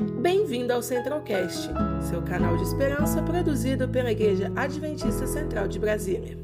Bem-vindo 0.00 0.72
ao 0.72 0.82
Centralcast, 0.82 1.68
seu 2.08 2.22
canal 2.22 2.56
de 2.56 2.62
esperança 2.62 3.22
produzido 3.22 3.86
pela 3.86 4.10
Igreja 4.10 4.50
Adventista 4.56 5.26
Central 5.26 5.68
de 5.68 5.78
Brasília. 5.78 6.38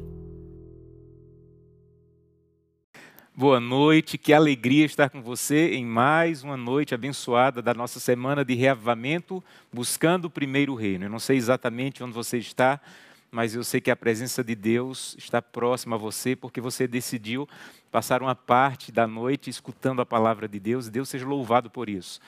Boa 3.35 3.59
noite, 3.59 4.15
que 4.15 4.31
alegria 4.31 4.85
estar 4.85 5.09
com 5.09 5.23
você 5.23 5.73
em 5.73 5.83
mais 5.83 6.43
uma 6.43 6.55
noite 6.55 6.93
abençoada 6.93 7.59
da 7.59 7.73
nossa 7.73 7.99
semana 7.99 8.45
de 8.45 8.53
reavivamento, 8.53 9.43
buscando 9.73 10.25
o 10.25 10.29
primeiro 10.29 10.75
reino. 10.75 11.05
Eu 11.05 11.09
não 11.09 11.19
sei 11.19 11.37
exatamente 11.37 12.03
onde 12.03 12.13
você 12.13 12.37
está, 12.37 12.79
mas 13.31 13.55
eu 13.55 13.63
sei 13.63 13.81
que 13.81 13.89
a 13.89 13.95
presença 13.95 14.43
de 14.43 14.53
Deus 14.53 15.15
está 15.17 15.41
próxima 15.41 15.95
a 15.95 15.99
você, 15.99 16.35
porque 16.35 16.61
você 16.61 16.87
decidiu 16.87 17.49
passar 17.91 18.21
uma 18.21 18.35
parte 18.35 18.91
da 18.91 19.07
noite 19.07 19.49
escutando 19.49 19.99
a 19.99 20.05
palavra 20.05 20.47
de 20.47 20.59
Deus, 20.59 20.89
Deus 20.89 21.09
seja 21.09 21.25
louvado 21.25 21.71
por 21.71 21.89
isso. 21.89 22.19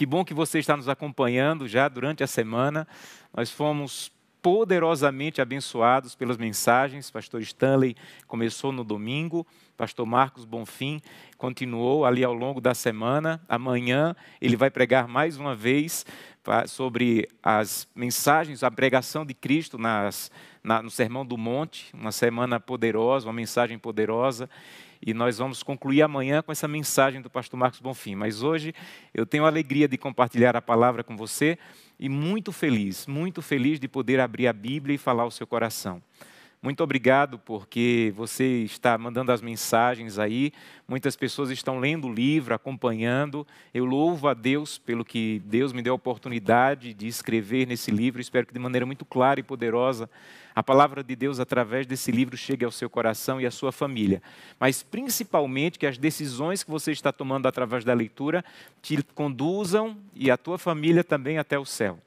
Que 0.00 0.06
bom 0.06 0.24
que 0.24 0.32
você 0.32 0.58
está 0.58 0.74
nos 0.78 0.88
acompanhando 0.88 1.68
já 1.68 1.86
durante 1.86 2.24
a 2.24 2.26
semana. 2.26 2.88
Nós 3.36 3.50
fomos 3.50 4.10
poderosamente 4.40 5.42
abençoados 5.42 6.14
pelas 6.14 6.38
mensagens. 6.38 7.10
Pastor 7.10 7.42
Stanley 7.42 7.94
começou 8.26 8.72
no 8.72 8.82
domingo, 8.82 9.46
Pastor 9.76 10.06
Marcos 10.06 10.46
Bonfim 10.46 11.02
continuou 11.36 12.06
ali 12.06 12.24
ao 12.24 12.32
longo 12.32 12.62
da 12.62 12.72
semana. 12.72 13.42
Amanhã 13.46 14.16
ele 14.40 14.56
vai 14.56 14.70
pregar 14.70 15.06
mais 15.06 15.36
uma 15.36 15.54
vez 15.54 16.06
sobre 16.66 17.28
as 17.42 17.86
mensagens, 17.94 18.62
a 18.62 18.70
pregação 18.70 19.26
de 19.26 19.34
Cristo 19.34 19.76
nas, 19.76 20.30
na, 20.64 20.82
no 20.82 20.90
Sermão 20.90 21.26
do 21.26 21.36
Monte, 21.36 21.94
uma 21.94 22.10
semana 22.10 22.58
poderosa, 22.58 23.26
uma 23.26 23.34
mensagem 23.34 23.78
poderosa. 23.78 24.48
E 25.04 25.14
nós 25.14 25.38
vamos 25.38 25.62
concluir 25.62 26.02
amanhã 26.02 26.42
com 26.42 26.52
essa 26.52 26.68
mensagem 26.68 27.22
do 27.22 27.30
pastor 27.30 27.58
Marcos 27.58 27.80
Bonfim. 27.80 28.14
Mas 28.14 28.42
hoje 28.42 28.74
eu 29.14 29.24
tenho 29.24 29.44
a 29.44 29.48
alegria 29.48 29.88
de 29.88 29.96
compartilhar 29.96 30.54
a 30.56 30.62
palavra 30.62 31.02
com 31.02 31.16
você 31.16 31.58
e 31.98 32.08
muito 32.08 32.52
feliz, 32.52 33.06
muito 33.06 33.40
feliz 33.40 33.80
de 33.80 33.88
poder 33.88 34.20
abrir 34.20 34.46
a 34.46 34.52
Bíblia 34.52 34.94
e 34.94 34.98
falar 34.98 35.22
ao 35.22 35.30
seu 35.30 35.46
coração. 35.46 36.02
Muito 36.62 36.84
obrigado 36.84 37.38
porque 37.38 38.12
você 38.14 38.44
está 38.64 38.98
mandando 38.98 39.32
as 39.32 39.40
mensagens 39.40 40.18
aí. 40.18 40.52
Muitas 40.86 41.16
pessoas 41.16 41.48
estão 41.48 41.78
lendo 41.78 42.06
o 42.06 42.12
livro, 42.12 42.54
acompanhando. 42.54 43.46
Eu 43.72 43.86
louvo 43.86 44.28
a 44.28 44.34
Deus 44.34 44.76
pelo 44.76 45.02
que 45.02 45.40
Deus 45.46 45.72
me 45.72 45.80
deu 45.80 45.94
a 45.94 45.96
oportunidade 45.96 46.92
de 46.92 47.06
escrever 47.06 47.66
nesse 47.66 47.90
livro. 47.90 48.20
Espero 48.20 48.46
que 48.46 48.52
de 48.52 48.58
maneira 48.58 48.84
muito 48.84 49.06
clara 49.06 49.40
e 49.40 49.42
poderosa 49.42 50.10
a 50.54 50.62
palavra 50.62 51.02
de 51.02 51.16
Deus 51.16 51.40
através 51.40 51.86
desse 51.86 52.12
livro 52.12 52.36
chegue 52.36 52.64
ao 52.64 52.70
seu 52.70 52.90
coração 52.90 53.40
e 53.40 53.46
à 53.46 53.50
sua 53.50 53.72
família. 53.72 54.22
Mas 54.58 54.82
principalmente 54.82 55.78
que 55.78 55.86
as 55.86 55.96
decisões 55.96 56.62
que 56.62 56.70
você 56.70 56.92
está 56.92 57.10
tomando 57.10 57.46
através 57.46 57.84
da 57.86 57.94
leitura 57.94 58.44
te 58.82 59.02
conduzam 59.14 59.96
e 60.14 60.30
a 60.30 60.36
tua 60.36 60.58
família 60.58 61.02
também 61.02 61.38
até 61.38 61.58
o 61.58 61.64
céu. 61.64 61.98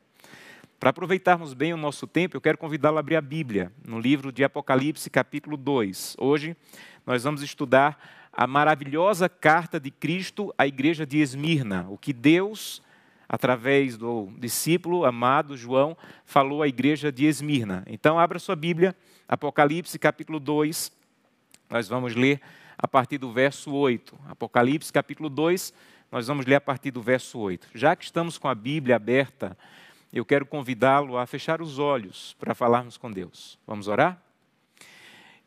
Para 0.83 0.89
aproveitarmos 0.89 1.53
bem 1.53 1.73
o 1.73 1.77
nosso 1.77 2.05
tempo, 2.05 2.35
eu 2.35 2.41
quero 2.41 2.57
convidá-lo 2.57 2.97
a 2.97 2.99
abrir 2.99 3.15
a 3.15 3.21
Bíblia, 3.21 3.71
no 3.87 3.97
livro 3.97 4.33
de 4.33 4.43
Apocalipse, 4.43 5.09
capítulo 5.09 5.55
2. 5.55 6.17
Hoje 6.19 6.57
nós 7.05 7.23
vamos 7.23 7.41
estudar 7.41 7.97
a 8.33 8.45
maravilhosa 8.45 9.29
carta 9.29 9.79
de 9.79 9.89
Cristo 9.89 10.53
à 10.57 10.67
igreja 10.67 11.05
de 11.05 11.19
Esmirna, 11.19 11.87
o 11.89 11.97
que 11.97 12.11
Deus, 12.11 12.81
através 13.29 13.95
do 13.95 14.29
discípulo 14.37 15.05
amado 15.05 15.55
João, 15.55 15.95
falou 16.25 16.61
à 16.61 16.67
igreja 16.67 17.13
de 17.13 17.27
Esmirna. 17.27 17.85
Então, 17.87 18.19
abra 18.19 18.37
sua 18.37 18.57
Bíblia, 18.57 18.93
Apocalipse, 19.25 19.97
capítulo 19.97 20.37
2. 20.37 20.91
Nós 21.69 21.87
vamos 21.87 22.13
ler 22.13 22.41
a 22.77 22.89
partir 22.89 23.17
do 23.17 23.31
verso 23.31 23.71
8. 23.71 24.19
Apocalipse, 24.27 24.91
capítulo 24.91 25.29
2, 25.29 25.73
nós 26.11 26.27
vamos 26.27 26.45
ler 26.45 26.55
a 26.55 26.61
partir 26.61 26.91
do 26.91 27.01
verso 27.01 27.39
8. 27.39 27.69
Já 27.73 27.95
que 27.95 28.03
estamos 28.03 28.37
com 28.37 28.49
a 28.49 28.53
Bíblia 28.53 28.97
aberta, 28.97 29.57
eu 30.13 30.23
quero 30.23 30.45
convidá-lo 30.45 31.17
a 31.17 31.25
fechar 31.25 31.61
os 31.61 31.79
olhos 31.79 32.35
para 32.39 32.53
falarmos 32.53 32.97
com 32.97 33.11
Deus. 33.11 33.57
Vamos 33.65 33.87
orar? 33.87 34.21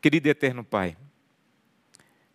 Querido 0.01 0.27
e 0.27 0.31
eterno 0.31 0.63
Pai, 0.63 0.95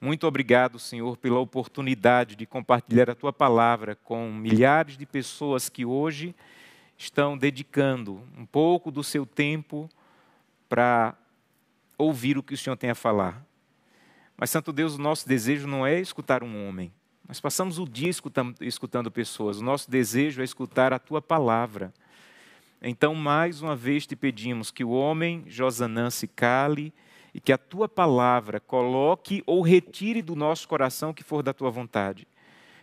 muito 0.00 0.26
obrigado, 0.26 0.81
Senhor, 0.81 1.16
pela 1.16 1.38
oportunidade 1.38 2.34
de 2.34 2.44
compartilhar 2.44 3.09
a 3.09 3.15
tua 3.15 3.32
palavra 3.32 3.94
com 3.94 4.32
milhares 4.32 4.97
de 4.97 5.06
pessoas 5.06 5.69
que 5.69 5.84
hoje 5.84 6.34
estão 6.98 7.38
dedicando 7.38 8.20
um 8.37 8.44
pouco 8.44 8.91
do 8.91 9.04
seu 9.04 9.25
tempo 9.25 9.88
para 10.69 11.14
ouvir 11.97 12.37
o 12.37 12.43
que 12.43 12.54
o 12.54 12.59
Senhor 12.59 12.76
tem 12.76 12.91
a 12.91 12.97
falar. 12.97 13.47
Mas, 14.37 14.50
Santo 14.50 14.72
Deus, 14.72 14.97
o 14.97 15.00
nosso 15.00 15.28
desejo 15.28 15.69
não 15.69 15.87
é 15.87 16.00
escutar 16.00 16.43
um 16.43 16.66
homem. 16.66 16.93
Nós 17.28 17.41
passamos 17.41 17.78
o 17.78 17.87
dia 17.87 18.10
escutando, 18.10 18.56
escutando 18.60 19.09
pessoas. 19.09 19.59
O 19.59 19.64
nosso 19.64 19.88
desejo 19.88 20.41
é 20.41 20.44
escutar 20.44 20.93
a 20.93 20.99
tua 20.99 21.22
palavra. 21.22 21.94
Então, 22.84 23.15
mais 23.15 23.62
uma 23.62 23.76
vez 23.76 24.04
te 24.06 24.16
pedimos 24.16 24.72
que 24.72 24.82
o 24.82 24.91
homem 24.91 25.44
Josanã 25.47 26.10
se 26.10 26.26
cale 26.26 26.93
e 27.32 27.41
que 27.41 27.53
a 27.53 27.59
tua 27.59 27.88
palavra 27.88 28.59
coloque 28.59 29.41
ou 29.47 29.62
retire 29.62 30.20
do 30.20 30.34
nosso 30.34 30.66
coração 30.66 31.10
o 31.10 31.15
que 31.15 31.22
for 31.22 31.44
da 31.44 31.54
tua 31.54 31.70
vontade. 31.70 32.26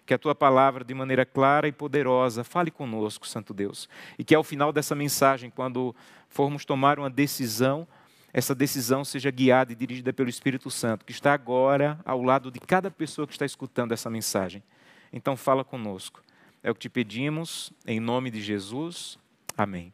Que 0.05 0.13
a 0.13 0.17
tua 0.17 0.33
palavra, 0.33 0.85
de 0.85 0.93
maneira 0.93 1.25
clara 1.25 1.67
e 1.67 1.71
poderosa, 1.73 2.45
fale 2.45 2.71
conosco, 2.71 3.27
Santo 3.27 3.53
Deus. 3.53 3.89
E 4.17 4.23
que 4.23 4.33
ao 4.33 4.43
final 4.43 4.71
dessa 4.71 4.95
mensagem, 4.95 5.49
quando 5.49 5.93
formos 6.29 6.63
tomar 6.63 6.97
uma 6.97 7.09
decisão, 7.09 7.85
essa 8.31 8.55
decisão 8.55 9.03
seja 9.03 9.29
guiada 9.29 9.73
e 9.73 9.75
dirigida 9.75 10.13
pelo 10.13 10.29
Espírito 10.29 10.71
Santo, 10.71 11.05
que 11.05 11.11
está 11.11 11.33
agora 11.33 11.99
ao 12.05 12.23
lado 12.23 12.49
de 12.49 12.59
cada 12.59 12.89
pessoa 12.89 13.27
que 13.27 13.33
está 13.33 13.45
escutando 13.45 13.91
essa 13.91 14.09
mensagem. 14.09 14.63
Então, 15.11 15.35
fala 15.35 15.63
conosco. 15.65 16.23
É 16.63 16.71
o 16.71 16.73
que 16.73 16.81
te 16.81 16.89
pedimos, 16.89 17.73
em 17.85 17.99
nome 17.99 18.31
de 18.31 18.41
Jesus. 18.41 19.19
Amém. 19.59 19.91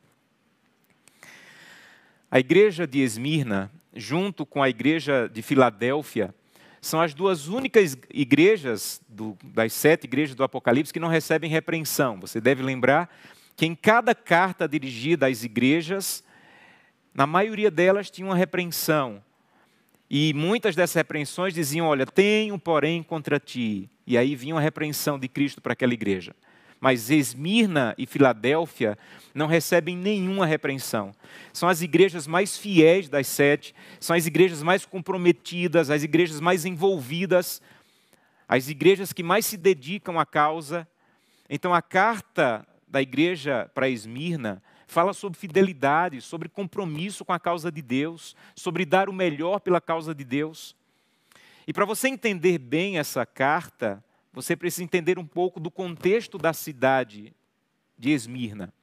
A 2.30 2.40
igreja 2.40 2.86
de 2.86 3.00
Esmirna, 3.00 3.72
junto 3.96 4.46
com 4.46 4.62
a 4.62 4.70
igreja 4.70 5.28
de 5.28 5.42
Filadélfia, 5.42 6.36
são 6.80 7.02
as 7.02 7.16
duas 7.16 7.48
únicas 7.48 7.98
igrejas 8.14 9.02
do, 9.10 9.36
das 9.44 9.74
sete 9.74 10.04
igrejas 10.04 10.36
do 10.36 10.44
Apocalipse 10.44 10.94
que 10.94 11.00
não 11.00 11.08
recebem 11.08 11.50
repreensão. 11.50 12.20
Você 12.20 12.40
deve 12.40 12.62
lembrar 12.62 13.10
que 13.56 13.66
em 13.66 13.74
cada 13.74 14.14
carta 14.14 14.68
dirigida 14.68 15.26
às 15.26 15.44
igrejas, 15.44 16.24
na 17.12 17.26
maioria 17.26 17.72
delas 17.72 18.12
tinha 18.12 18.28
uma 18.28 18.36
repreensão. 18.36 19.20
E 20.08 20.32
muitas 20.36 20.76
dessas 20.76 20.94
repreensões 20.94 21.56
diziam: 21.56 21.88
Olha, 21.88 22.06
tenho, 22.06 22.60
porém, 22.60 23.02
contra 23.02 23.40
ti. 23.40 23.90
E 24.06 24.16
aí 24.16 24.36
vinha 24.36 24.54
uma 24.54 24.62
repreensão 24.62 25.18
de 25.18 25.28
Cristo 25.28 25.60
para 25.60 25.74
aquela 25.74 25.96
igreja 25.96 26.36
mas 26.80 27.10
Esmirna 27.10 27.96
e 27.98 28.06
Filadélfia 28.06 28.98
não 29.34 29.48
recebem 29.48 29.98
nenhuma 29.98 30.46
repreensão. 30.46 31.14
São 31.52 31.68
as 31.68 31.82
igrejas 31.82 32.28
mais 32.28 32.58
fiéis 32.58 33.10
das 33.10 33.28
sete, 33.28 33.74
são 34.00 34.16
as 34.16 34.26
igrejas 34.26 34.62
mais 34.62 34.86
comprometidas, 34.86 35.90
as 35.90 36.04
igrejas 36.04 36.40
mais 36.40 36.66
envolvidas, 36.66 37.62
as 38.48 38.70
igrejas 38.70 39.12
que 39.12 39.24
mais 39.24 39.46
se 39.46 39.58
dedicam 39.58 40.20
à 40.20 40.26
causa. 40.26 40.88
Então, 41.50 41.74
a 41.74 41.82
carta 41.82 42.66
da 42.88 43.02
igreja 43.02 43.70
para 43.74 43.90
Esmirna 43.90 44.62
fala 44.88 45.14
sobre 45.14 45.38
fidelidade, 45.38 46.22
sobre 46.22 46.48
compromisso 46.48 47.26
com 47.26 47.34
a 47.34 47.40
causa 47.40 47.72
de 47.72 47.82
Deus, 47.82 48.36
sobre 48.56 48.86
dar 48.86 49.10
o 49.10 49.14
melhor 49.14 49.60
pela 49.60 49.82
causa 49.82 50.14
de 50.14 50.24
Deus. 50.24 50.76
E 51.68 51.74
para 51.74 51.86
você 51.86 52.08
entender 52.08 52.60
bem 52.60 53.00
essa 53.00 53.26
carta, 53.26 54.04
você 54.36 54.54
precisa 54.54 54.84
entender 54.84 55.18
um 55.18 55.26
pouco 55.26 55.62
do 55.62 55.72
contexto 55.72 56.38
da 56.38 56.52
cidade 56.52 57.34
de 57.98 58.12
Esmirna. 58.12 58.74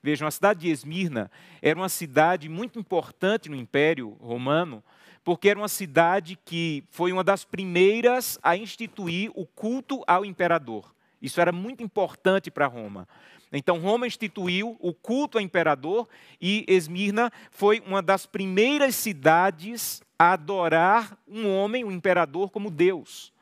Vejam, 0.00 0.28
a 0.28 0.30
cidade 0.30 0.60
de 0.60 0.68
Esmirna 0.68 1.28
era 1.60 1.76
uma 1.76 1.88
cidade 1.88 2.48
muito 2.48 2.78
importante 2.78 3.48
no 3.48 3.56
Império 3.56 4.16
Romano, 4.20 4.84
porque 5.24 5.48
era 5.48 5.58
uma 5.58 5.66
cidade 5.66 6.38
que 6.44 6.84
foi 6.88 7.12
uma 7.12 7.24
das 7.24 7.44
primeiras 7.44 8.38
a 8.40 8.56
instituir 8.56 9.32
o 9.34 9.44
culto 9.44 10.04
ao 10.06 10.24
imperador. 10.24 10.94
Isso 11.20 11.40
era 11.40 11.50
muito 11.50 11.82
importante 11.82 12.48
para 12.48 12.68
Roma. 12.68 13.08
Então, 13.52 13.80
Roma 13.80 14.06
instituiu 14.06 14.76
o 14.78 14.94
culto 14.94 15.38
ao 15.38 15.42
imperador 15.42 16.08
e 16.40 16.64
Esmirna 16.68 17.32
foi 17.50 17.82
uma 17.84 18.00
das 18.00 18.24
primeiras 18.24 18.94
cidades 18.94 20.00
a 20.16 20.34
adorar 20.34 21.18
um 21.26 21.48
homem, 21.50 21.82
o 21.82 21.88
um 21.88 21.92
imperador, 21.92 22.50
como 22.50 22.70
Deus. 22.70 23.32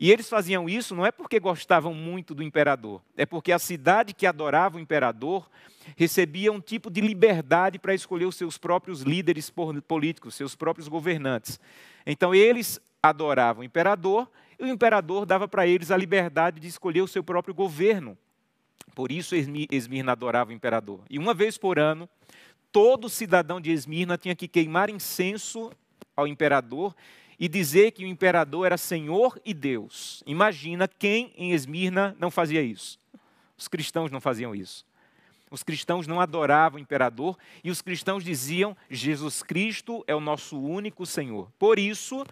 E 0.00 0.10
eles 0.10 0.30
faziam 0.30 0.66
isso 0.66 0.94
não 0.94 1.04
é 1.04 1.12
porque 1.12 1.38
gostavam 1.38 1.92
muito 1.92 2.34
do 2.34 2.42
imperador, 2.42 3.02
é 3.14 3.26
porque 3.26 3.52
a 3.52 3.58
cidade 3.58 4.14
que 4.14 4.26
adorava 4.26 4.78
o 4.78 4.80
imperador 4.80 5.46
recebia 5.94 6.50
um 6.50 6.60
tipo 6.60 6.90
de 6.90 7.02
liberdade 7.02 7.78
para 7.78 7.92
escolher 7.92 8.24
os 8.24 8.34
seus 8.34 8.56
próprios 8.56 9.02
líderes 9.02 9.52
políticos, 9.86 10.34
seus 10.34 10.54
próprios 10.54 10.88
governantes. 10.88 11.60
Então 12.06 12.34
eles 12.34 12.80
adoravam 13.02 13.60
o 13.60 13.64
imperador 13.64 14.26
e 14.58 14.64
o 14.64 14.68
imperador 14.68 15.26
dava 15.26 15.46
para 15.46 15.66
eles 15.66 15.90
a 15.90 15.98
liberdade 15.98 16.60
de 16.60 16.66
escolher 16.66 17.02
o 17.02 17.08
seu 17.08 17.22
próprio 17.22 17.52
governo. 17.52 18.16
Por 18.94 19.12
isso 19.12 19.34
Esmirna 19.70 20.12
adorava 20.12 20.50
o 20.50 20.54
imperador. 20.54 21.00
E 21.10 21.18
uma 21.18 21.34
vez 21.34 21.58
por 21.58 21.78
ano, 21.78 22.08
todo 22.72 23.10
cidadão 23.10 23.60
de 23.60 23.70
Esmirna 23.70 24.16
tinha 24.16 24.34
que 24.34 24.48
queimar 24.48 24.88
incenso 24.88 25.70
ao 26.16 26.26
imperador 26.26 26.94
e 27.40 27.48
dizer 27.48 27.92
que 27.92 28.04
o 28.04 28.06
imperador 28.06 28.66
era 28.66 28.76
Senhor 28.76 29.40
e 29.42 29.54
Deus. 29.54 30.22
Imagina 30.26 30.86
quem 30.86 31.32
em 31.34 31.52
Esmirna 31.52 32.14
não 32.20 32.30
fazia 32.30 32.60
isso. 32.60 32.98
Os 33.56 33.66
cristãos 33.66 34.10
não 34.10 34.20
faziam 34.20 34.54
isso. 34.54 34.84
Os 35.50 35.62
cristãos 35.62 36.06
não 36.06 36.20
adoravam 36.20 36.78
o 36.78 36.82
imperador 36.82 37.38
e 37.64 37.70
os 37.70 37.80
cristãos 37.80 38.22
diziam: 38.22 38.76
Jesus 38.90 39.42
Cristo 39.42 40.04
é 40.06 40.14
o 40.14 40.20
nosso 40.20 40.60
único 40.60 41.06
Senhor. 41.06 41.50
Por 41.58 41.78
isso, 41.78 42.24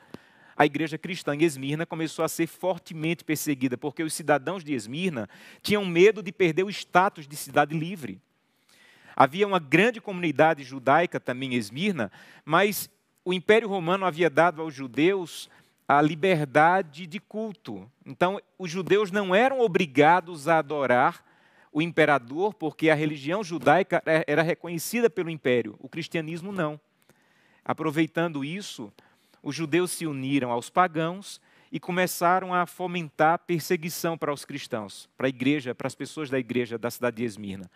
a 0.55 0.67
igreja 0.67 0.99
cristã 0.99 1.35
em 1.35 1.43
Esmirna 1.43 1.87
começou 1.87 2.25
a 2.25 2.29
ser 2.29 2.47
fortemente 2.47 3.25
perseguida, 3.25 3.79
porque 3.79 4.03
os 4.03 4.13
cidadãos 4.13 4.63
de 4.63 4.75
Esmirna 4.75 5.29
tinham 5.63 5.85
medo 5.87 6.23
de 6.23 6.31
perder 6.31 6.65
o 6.65 6.71
status 6.71 7.27
de 7.27 7.35
cidade 7.35 7.77
livre. 7.77 8.21
Havia 9.17 9.49
uma 9.49 9.59
grande 9.59 10.01
comunidade 10.01 10.63
judaica 10.63 11.19
também 11.19 11.55
em 11.55 11.57
Esmirna, 11.57 12.13
mas 12.45 12.89
o 13.29 13.33
Império 13.35 13.69
Romano 13.69 14.07
havia 14.07 14.31
dado 14.31 14.63
aos 14.63 14.73
judeus 14.73 15.51
a 15.87 16.01
liberdade 16.01 17.07
de 17.07 17.21
culto. 17.21 17.87
Então, 18.07 18.41
os 18.59 18.71
judeus 18.71 19.11
não 19.11 19.35
eram 19.35 19.61
obrigados 19.61 20.49
a 20.49 20.57
adorar 20.57 21.23
o 21.71 21.83
imperador, 21.83 22.55
porque 22.55 22.89
a 22.89 22.95
religião 22.95 23.45
judaica 23.45 24.03
era 24.27 24.41
reconhecida 24.41 25.11
pelo 25.11 25.29
império, 25.29 25.77
o 25.79 25.91
cristianismo 25.91 26.53
não. 26.53 26.81
Aproveitando 27.63 28.43
isso, 28.43 28.91
os 29.43 29.55
judeus 29.55 29.91
se 29.91 30.07
uniram 30.07 30.51
aos 30.51 30.71
pagãos 30.71 31.39
e 31.71 31.79
começaram 31.79 32.55
a 32.55 32.65
fomentar 32.65 33.41
perseguição 33.41 34.17
para 34.17 34.33
os 34.33 34.47
cristãos, 34.47 35.07
para 35.19 35.27
a 35.27 35.29
igreja, 35.29 35.75
para 35.75 35.87
as 35.87 35.95
pessoas 35.95 36.31
da 36.31 36.39
igreja 36.39 36.79
da 36.79 36.91
cidade 36.91 37.19
de 37.19 37.25
Esmirna. 37.25 37.71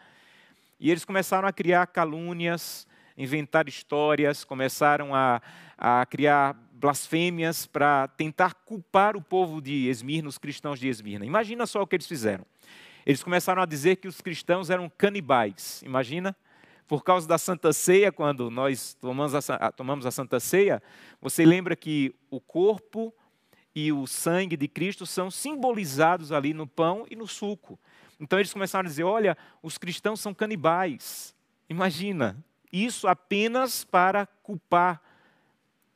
E 0.80 0.90
eles 0.90 1.04
começaram 1.04 1.46
a 1.46 1.52
criar 1.52 1.88
calúnias, 1.88 2.86
inventar 3.16 3.68
histórias, 3.68 4.44
começaram 4.44 5.14
a, 5.14 5.40
a 5.76 6.04
criar 6.06 6.56
blasfêmias 6.72 7.66
para 7.66 8.08
tentar 8.08 8.54
culpar 8.54 9.16
o 9.16 9.22
povo 9.22 9.60
de 9.60 9.88
Esmirna, 9.88 10.28
os 10.28 10.38
cristãos 10.38 10.80
de 10.80 10.88
Esmirna. 10.88 11.24
Imagina 11.24 11.66
só 11.66 11.82
o 11.82 11.86
que 11.86 11.96
eles 11.96 12.06
fizeram. 12.06 12.44
Eles 13.06 13.22
começaram 13.22 13.62
a 13.62 13.66
dizer 13.66 13.96
que 13.96 14.08
os 14.08 14.20
cristãos 14.20 14.70
eram 14.70 14.88
canibais. 14.88 15.82
Imagina? 15.84 16.36
Por 16.86 17.04
causa 17.04 17.26
da 17.26 17.38
Santa 17.38 17.72
Ceia, 17.72 18.12
quando 18.12 18.50
nós 18.50 18.94
tomamos 19.00 19.34
a, 19.34 19.72
tomamos 19.72 20.04
a 20.06 20.10
Santa 20.10 20.38
Ceia, 20.40 20.82
você 21.20 21.44
lembra 21.44 21.74
que 21.74 22.14
o 22.30 22.40
corpo 22.40 23.14
e 23.74 23.92
o 23.92 24.06
sangue 24.06 24.56
de 24.56 24.68
Cristo 24.68 25.06
são 25.06 25.30
simbolizados 25.30 26.32
ali 26.32 26.52
no 26.52 26.66
pão 26.66 27.06
e 27.10 27.16
no 27.16 27.26
suco. 27.26 27.78
Então 28.20 28.38
eles 28.38 28.52
começaram 28.52 28.86
a 28.86 28.88
dizer: 28.88 29.04
olha, 29.04 29.36
os 29.62 29.78
cristãos 29.78 30.20
são 30.20 30.34
canibais. 30.34 31.34
Imagina, 31.68 32.36
isso 32.72 33.06
apenas 33.06 33.84
para 33.84 34.26
culpar 34.42 35.00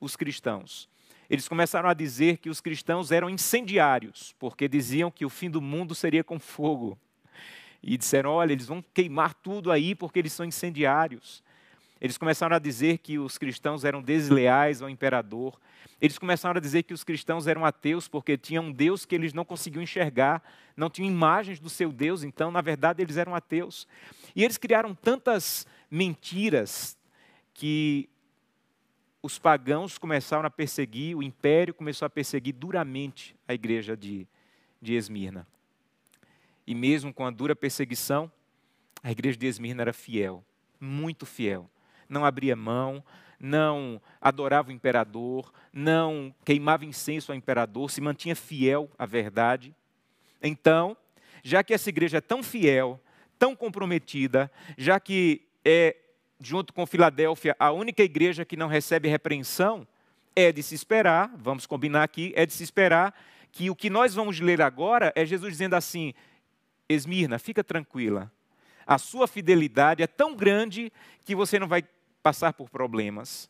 os 0.00 0.14
cristãos. 0.14 0.88
Eles 1.28 1.48
começaram 1.48 1.88
a 1.88 1.94
dizer 1.94 2.38
que 2.38 2.50
os 2.50 2.60
cristãos 2.60 3.10
eram 3.10 3.28
incendiários, 3.28 4.34
porque 4.38 4.68
diziam 4.68 5.10
que 5.10 5.24
o 5.24 5.30
fim 5.30 5.50
do 5.50 5.60
mundo 5.60 5.94
seria 5.94 6.22
com 6.22 6.38
fogo. 6.38 6.98
E 7.82 7.96
disseram: 7.96 8.30
olha, 8.30 8.52
eles 8.52 8.66
vão 8.66 8.84
queimar 8.94 9.34
tudo 9.34 9.72
aí 9.72 9.94
porque 9.94 10.18
eles 10.18 10.32
são 10.32 10.46
incendiários. 10.46 11.42
Eles 12.00 12.18
começaram 12.18 12.54
a 12.54 12.58
dizer 12.58 12.98
que 12.98 13.18
os 13.18 13.38
cristãos 13.38 13.84
eram 13.84 14.02
desleais 14.02 14.82
ao 14.82 14.90
imperador. 14.90 15.58
Eles 16.00 16.18
começaram 16.18 16.58
a 16.58 16.60
dizer 16.60 16.82
que 16.82 16.92
os 16.92 17.02
cristãos 17.02 17.46
eram 17.46 17.64
ateus 17.64 18.06
porque 18.06 18.36
tinham 18.36 18.64
um 18.64 18.72
Deus 18.72 19.06
que 19.06 19.14
eles 19.14 19.32
não 19.32 19.46
conseguiam 19.46 19.82
enxergar, 19.82 20.42
não 20.76 20.90
tinham 20.90 21.10
imagens 21.10 21.58
do 21.58 21.70
seu 21.70 21.90
Deus, 21.90 22.22
então, 22.22 22.50
na 22.50 22.60
verdade, 22.60 23.02
eles 23.02 23.16
eram 23.16 23.34
ateus. 23.34 23.88
E 24.34 24.44
eles 24.44 24.58
criaram 24.58 24.94
tantas 24.94 25.66
mentiras 25.90 26.96
que 27.54 28.08
os 29.22 29.38
pagãos 29.38 29.98
começaram 29.98 30.46
a 30.46 30.50
perseguir, 30.50 31.16
o 31.16 31.22
império 31.22 31.74
começou 31.74 32.06
a 32.06 32.10
perseguir 32.10 32.54
duramente 32.54 33.34
a 33.48 33.54
igreja 33.54 33.96
de, 33.96 34.26
de 34.80 34.94
Esmirna. 34.94 35.46
E 36.66 36.74
mesmo 36.74 37.12
com 37.12 37.26
a 37.26 37.30
dura 37.30 37.56
perseguição, 37.56 38.30
a 39.02 39.10
igreja 39.10 39.38
de 39.38 39.46
Esmirna 39.46 39.82
era 39.82 39.92
fiel, 39.92 40.44
muito 40.80 41.26
fiel. 41.26 41.70
Não 42.08 42.24
abria 42.24 42.54
mão, 42.54 43.02
não 43.38 44.00
adorava 44.20 44.70
o 44.70 44.72
imperador, 44.72 45.52
não 45.72 46.34
queimava 46.44 46.84
incenso 46.84 47.32
ao 47.32 47.38
imperador, 47.38 47.90
se 47.90 48.00
mantinha 48.00 48.36
fiel 48.36 48.90
à 48.98 49.06
verdade. 49.06 49.74
Então, 50.42 50.96
já 51.42 51.62
que 51.62 51.74
essa 51.74 51.88
igreja 51.88 52.18
é 52.18 52.20
tão 52.20 52.42
fiel, 52.42 53.00
tão 53.38 53.54
comprometida, 53.54 54.50
já 54.76 54.98
que 54.98 55.45
é 55.68 55.96
junto 56.38 56.72
com 56.72 56.86
Filadélfia, 56.86 57.56
a 57.58 57.72
única 57.72 58.02
igreja 58.04 58.44
que 58.44 58.56
não 58.56 58.68
recebe 58.68 59.08
repreensão, 59.08 59.86
é 60.34 60.52
de 60.52 60.62
se 60.62 60.74
esperar, 60.74 61.32
vamos 61.36 61.66
combinar 61.66 62.04
aqui, 62.04 62.32
é 62.36 62.46
de 62.46 62.52
se 62.52 62.62
esperar 62.62 63.12
que 63.50 63.68
o 63.68 63.74
que 63.74 63.90
nós 63.90 64.14
vamos 64.14 64.38
ler 64.38 64.62
agora 64.62 65.12
é 65.16 65.24
Jesus 65.24 65.50
dizendo 65.52 65.74
assim: 65.74 66.14
Esmirna, 66.88 67.38
fica 67.38 67.64
tranquila. 67.64 68.30
A 68.86 68.98
sua 68.98 69.26
fidelidade 69.26 70.02
é 70.02 70.06
tão 70.06 70.36
grande 70.36 70.92
que 71.24 71.34
você 71.34 71.58
não 71.58 71.66
vai 71.66 71.82
passar 72.22 72.52
por 72.52 72.70
problemas, 72.70 73.48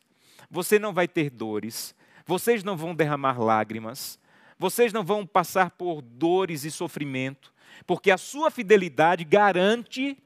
você 0.51 0.79
não 0.79 0.95
vai 0.95 1.07
ter 1.07 1.29
dores, 1.29 1.95
vocês 2.25 2.65
não 2.65 2.77
vão 2.77 2.95
derramar 2.95 3.39
lágrimas, 3.39 4.19
vocês 4.59 4.93
não 4.93 5.05
vão 5.05 5.27
passar 5.27 5.73
por 5.73 6.01
dores 6.01 6.65
e 6.65 6.71
sofrimento, 6.71 7.53
porque 7.87 8.11
a 8.11 8.17
sua 8.17 8.51
fidelidade 8.51 9.25
garante 9.25 10.17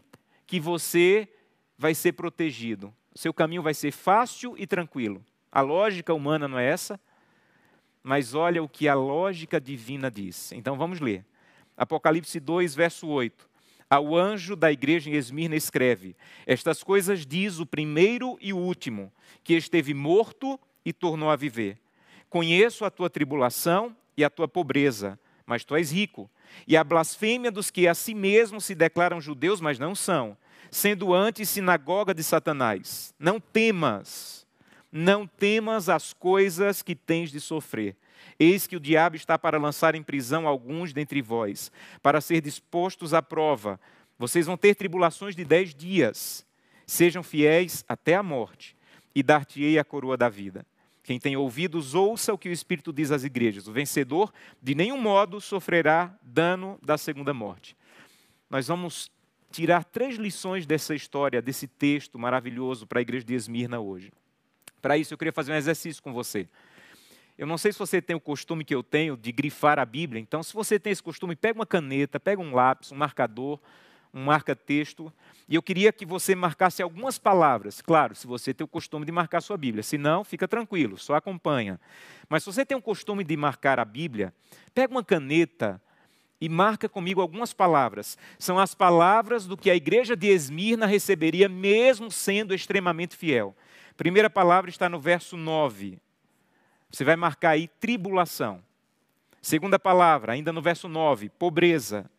que 0.46 0.60
você 0.60 1.28
vai 1.80 1.94
ser 1.94 2.12
protegido. 2.12 2.92
Seu 3.14 3.32
caminho 3.32 3.62
vai 3.62 3.72
ser 3.72 3.90
fácil 3.90 4.54
e 4.58 4.66
tranquilo. 4.66 5.24
A 5.50 5.62
lógica 5.62 6.12
humana 6.12 6.46
não 6.46 6.58
é 6.58 6.66
essa, 6.66 7.00
mas 8.02 8.34
olha 8.34 8.62
o 8.62 8.68
que 8.68 8.86
a 8.86 8.94
lógica 8.94 9.58
divina 9.58 10.10
diz. 10.10 10.52
Então 10.52 10.76
vamos 10.76 11.00
ler. 11.00 11.24
Apocalipse 11.78 12.38
2, 12.38 12.74
verso 12.74 13.08
8. 13.08 13.48
Ao 13.88 14.14
anjo 14.14 14.54
da 14.54 14.70
igreja 14.70 15.08
em 15.08 15.14
Esmirna 15.14 15.56
escreve: 15.56 16.14
Estas 16.46 16.82
coisas 16.82 17.24
diz 17.24 17.58
o 17.58 17.64
primeiro 17.64 18.36
e 18.42 18.52
o 18.52 18.58
último, 18.58 19.10
que 19.42 19.54
esteve 19.54 19.94
morto 19.94 20.60
e 20.84 20.92
tornou 20.92 21.30
a 21.30 21.36
viver. 21.36 21.78
Conheço 22.28 22.84
a 22.84 22.90
tua 22.90 23.08
tribulação 23.08 23.96
e 24.18 24.22
a 24.22 24.28
tua 24.28 24.46
pobreza, 24.46 25.18
mas 25.46 25.64
tu 25.64 25.74
és 25.74 25.90
rico. 25.90 26.30
E 26.68 26.76
a 26.76 26.84
blasfêmia 26.84 27.50
dos 27.50 27.70
que 27.70 27.88
a 27.88 27.94
si 27.94 28.12
mesmos 28.12 28.66
se 28.66 28.74
declaram 28.74 29.18
judeus, 29.18 29.62
mas 29.62 29.78
não 29.78 29.94
são 29.94 30.36
sendo 30.70 31.14
antes 31.14 31.48
sinagoga 31.48 32.12
de 32.12 32.22
Satanás. 32.22 33.14
Não 33.18 33.38
temas, 33.38 34.46
não 34.90 35.26
temas 35.26 35.88
as 35.88 36.12
coisas 36.12 36.82
que 36.82 36.94
tens 36.94 37.30
de 37.30 37.40
sofrer. 37.40 37.96
Eis 38.38 38.66
que 38.66 38.76
o 38.76 38.80
diabo 38.80 39.16
está 39.16 39.38
para 39.38 39.58
lançar 39.58 39.94
em 39.94 40.02
prisão 40.02 40.46
alguns 40.46 40.92
dentre 40.92 41.22
vós, 41.22 41.70
para 42.02 42.20
ser 42.20 42.40
dispostos 42.40 43.14
à 43.14 43.22
prova. 43.22 43.78
Vocês 44.18 44.46
vão 44.46 44.56
ter 44.56 44.74
tribulações 44.74 45.36
de 45.36 45.44
dez 45.44 45.74
dias. 45.74 46.46
Sejam 46.86 47.22
fiéis 47.22 47.84
até 47.88 48.14
a 48.14 48.22
morte, 48.22 48.76
e 49.14 49.22
dar-te-ei 49.22 49.78
a 49.78 49.84
coroa 49.84 50.16
da 50.16 50.28
vida. 50.28 50.66
Quem 51.02 51.18
tem 51.18 51.36
ouvidos, 51.36 51.94
ouça 51.94 52.32
o 52.32 52.38
que 52.38 52.48
o 52.48 52.52
Espírito 52.52 52.92
diz 52.92 53.10
às 53.10 53.24
igrejas. 53.24 53.66
O 53.66 53.72
vencedor, 53.72 54.32
de 54.62 54.74
nenhum 54.74 55.00
modo, 55.00 55.40
sofrerá 55.40 56.14
dano 56.22 56.78
da 56.82 56.96
segunda 56.98 57.32
morte. 57.32 57.76
Nós 58.48 58.68
vamos 58.68 59.10
tirar 59.50 59.84
três 59.84 60.16
lições 60.16 60.66
dessa 60.66 60.94
história, 60.94 61.42
desse 61.42 61.66
texto 61.66 62.18
maravilhoso 62.18 62.86
para 62.86 63.00
a 63.00 63.02
igreja 63.02 63.24
de 63.24 63.34
Esmirna 63.34 63.80
hoje. 63.80 64.12
Para 64.80 64.96
isso, 64.96 65.12
eu 65.12 65.18
queria 65.18 65.32
fazer 65.32 65.52
um 65.52 65.56
exercício 65.56 66.02
com 66.02 66.12
você. 66.12 66.48
Eu 67.36 67.46
não 67.46 67.58
sei 67.58 67.72
se 67.72 67.78
você 67.78 68.00
tem 68.00 68.14
o 68.14 68.20
costume 68.20 68.64
que 68.64 68.74
eu 68.74 68.82
tenho 68.82 69.16
de 69.16 69.32
grifar 69.32 69.78
a 69.78 69.84
Bíblia, 69.84 70.20
então, 70.20 70.42
se 70.42 70.52
você 70.52 70.78
tem 70.78 70.92
esse 70.92 71.02
costume, 71.02 71.34
pega 71.34 71.58
uma 71.58 71.66
caneta, 71.66 72.20
pega 72.20 72.40
um 72.40 72.54
lápis, 72.54 72.92
um 72.92 72.96
marcador, 72.96 73.58
um 74.12 74.24
marca-texto, 74.24 75.12
e 75.48 75.54
eu 75.54 75.62
queria 75.62 75.92
que 75.92 76.04
você 76.04 76.34
marcasse 76.34 76.82
algumas 76.82 77.18
palavras. 77.18 77.80
Claro, 77.80 78.14
se 78.14 78.26
você 78.26 78.52
tem 78.52 78.64
o 78.64 78.68
costume 78.68 79.06
de 79.06 79.12
marcar 79.12 79.40
sua 79.40 79.56
Bíblia, 79.56 79.82
se 79.82 79.96
não, 79.96 80.22
fica 80.22 80.46
tranquilo, 80.46 80.98
só 80.98 81.14
acompanha. 81.14 81.80
Mas 82.28 82.42
se 82.42 82.52
você 82.52 82.64
tem 82.64 82.76
o 82.76 82.82
costume 82.82 83.24
de 83.24 83.36
marcar 83.36 83.80
a 83.80 83.84
Bíblia, 83.84 84.34
pega 84.74 84.92
uma 84.92 85.04
caneta, 85.04 85.80
e 86.40 86.48
marca 86.48 86.88
comigo 86.88 87.20
algumas 87.20 87.52
palavras. 87.52 88.16
São 88.38 88.58
as 88.58 88.74
palavras 88.74 89.46
do 89.46 89.56
que 89.56 89.70
a 89.70 89.76
igreja 89.76 90.16
de 90.16 90.28
Esmirna 90.28 90.86
receberia, 90.86 91.48
mesmo 91.48 92.10
sendo 92.10 92.54
extremamente 92.54 93.16
fiel. 93.16 93.54
Primeira 93.96 94.30
palavra 94.30 94.70
está 94.70 94.88
no 94.88 94.98
verso 94.98 95.36
9. 95.36 95.98
Você 96.90 97.04
vai 97.04 97.16
marcar 97.16 97.50
aí 97.50 97.68
tribulação. 97.68 98.62
Segunda 99.42 99.78
palavra, 99.78 100.32
ainda 100.32 100.52
no 100.52 100.62
verso 100.62 100.88
9, 100.88 101.28
pobreza. 101.28 102.10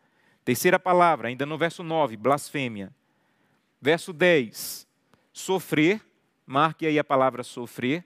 Terceira 0.44 0.78
palavra, 0.78 1.28
ainda 1.28 1.44
no 1.44 1.58
verso 1.58 1.82
9, 1.82 2.16
blasfêmia. 2.16 2.92
Verso 3.80 4.12
10, 4.12 4.86
sofrer. 5.32 6.00
Marque 6.46 6.86
aí 6.86 6.98
a 6.98 7.04
palavra 7.04 7.42
sofrer. 7.42 8.04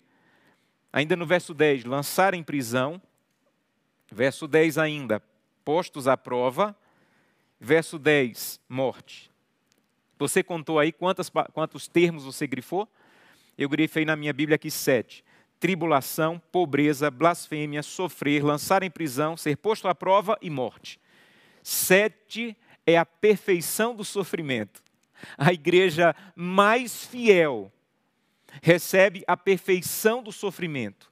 Ainda 0.92 1.16
no 1.16 1.26
verso 1.26 1.52
10, 1.52 1.85
lançar 1.85 2.35
em 2.35 2.42
prisão. 2.42 3.00
Verso 4.11 4.46
10 4.46 4.78
ainda, 4.78 5.23
postos 5.66 6.06
à 6.06 6.16
prova. 6.16 6.76
Verso 7.58 7.99
10, 7.99 8.61
morte. 8.68 9.28
Você 10.16 10.40
contou 10.40 10.78
aí 10.78 10.92
quantas, 10.92 11.28
quantos 11.52 11.88
termos 11.88 12.25
você 12.25 12.46
grifou? 12.46 12.88
Eu 13.58 13.68
grifei 13.68 14.04
na 14.04 14.14
minha 14.14 14.32
Bíblia 14.32 14.54
aqui 14.54 14.70
sete: 14.70 15.25
tribulação, 15.58 16.40
pobreza, 16.52 17.11
blasfêmia, 17.11 17.82
sofrer, 17.82 18.44
lançar 18.44 18.85
em 18.85 18.90
prisão, 18.90 19.37
ser 19.37 19.56
posto 19.56 19.88
à 19.88 19.94
prova 19.94 20.38
e 20.40 20.49
morte. 20.49 21.00
Sete 21.64 22.56
é 22.87 22.96
a 22.96 23.04
perfeição 23.04 23.92
do 23.94 24.04
sofrimento. 24.04 24.80
A 25.37 25.52
igreja 25.52 26.14
mais 26.37 27.04
fiel 27.04 27.73
recebe 28.62 29.25
a 29.26 29.37
perfeição 29.37 30.23
do 30.23 30.30
sofrimento. 30.30 31.11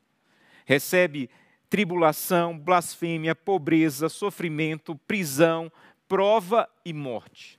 Recebe 0.65 1.29
tribulação, 1.75 2.57
blasfêmia, 2.57 3.35
pobreza, 3.35 4.09
sofrimento, 4.09 4.95
prisão, 5.09 5.73
prova 6.07 6.71
e 6.85 6.93
morte. 6.93 7.59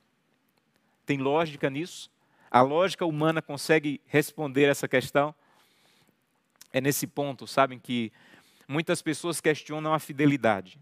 Tem 1.04 1.18
lógica 1.18 1.68
nisso? 1.68 2.10
A 2.50 2.62
lógica 2.62 3.04
humana 3.04 3.42
consegue 3.42 4.00
responder 4.06 4.70
essa 4.70 4.88
questão? 4.88 5.34
É 6.72 6.80
nesse 6.80 7.06
ponto, 7.06 7.46
sabem, 7.46 7.78
que 7.78 8.10
muitas 8.66 9.02
pessoas 9.02 9.38
questionam 9.38 9.92
a 9.92 9.98
fidelidade. 9.98 10.80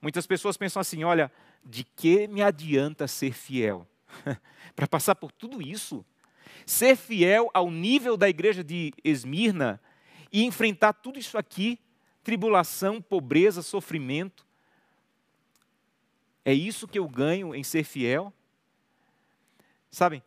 Muitas 0.00 0.24
pessoas 0.24 0.56
pensam 0.56 0.78
assim: 0.78 1.02
olha, 1.02 1.32
de 1.64 1.82
que 1.82 2.28
me 2.28 2.42
adianta 2.42 3.08
ser 3.08 3.32
fiel? 3.32 3.88
Para 4.76 4.86
passar 4.86 5.16
por 5.16 5.32
tudo 5.32 5.60
isso? 5.60 6.06
Ser 6.64 6.94
fiel 6.94 7.50
ao 7.52 7.72
nível 7.72 8.16
da 8.16 8.28
igreja 8.28 8.62
de 8.62 8.92
Esmirna 9.02 9.80
e 10.32 10.44
enfrentar 10.44 10.92
tudo 10.92 11.18
isso 11.18 11.36
aqui 11.36 11.80
tribulação, 12.22 13.00
pobreza, 13.00 13.62
sofrimento. 13.62 14.46
É 16.44 16.52
isso 16.52 16.88
que 16.88 16.98
eu 16.98 17.08
ganho 17.08 17.54
em 17.54 17.62
ser 17.62 17.84
fiel? 17.84 18.32
Sabem, 19.90 20.22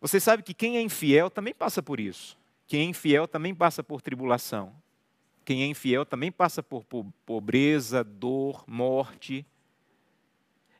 você 0.00 0.20
sabe 0.20 0.42
que 0.42 0.52
quem 0.52 0.76
é 0.76 0.82
infiel 0.82 1.30
também 1.30 1.54
passa 1.54 1.82
por 1.82 1.98
isso. 1.98 2.36
Quem 2.66 2.80
é 2.80 2.84
infiel 2.84 3.26
também 3.26 3.54
passa 3.54 3.82
por 3.82 4.02
tribulação. 4.02 4.74
Quem 5.44 5.62
é 5.62 5.66
infiel 5.66 6.04
também 6.04 6.32
passa 6.32 6.62
por 6.62 6.84
pobreza, 7.24 8.04
dor, 8.04 8.64
morte. 8.66 9.46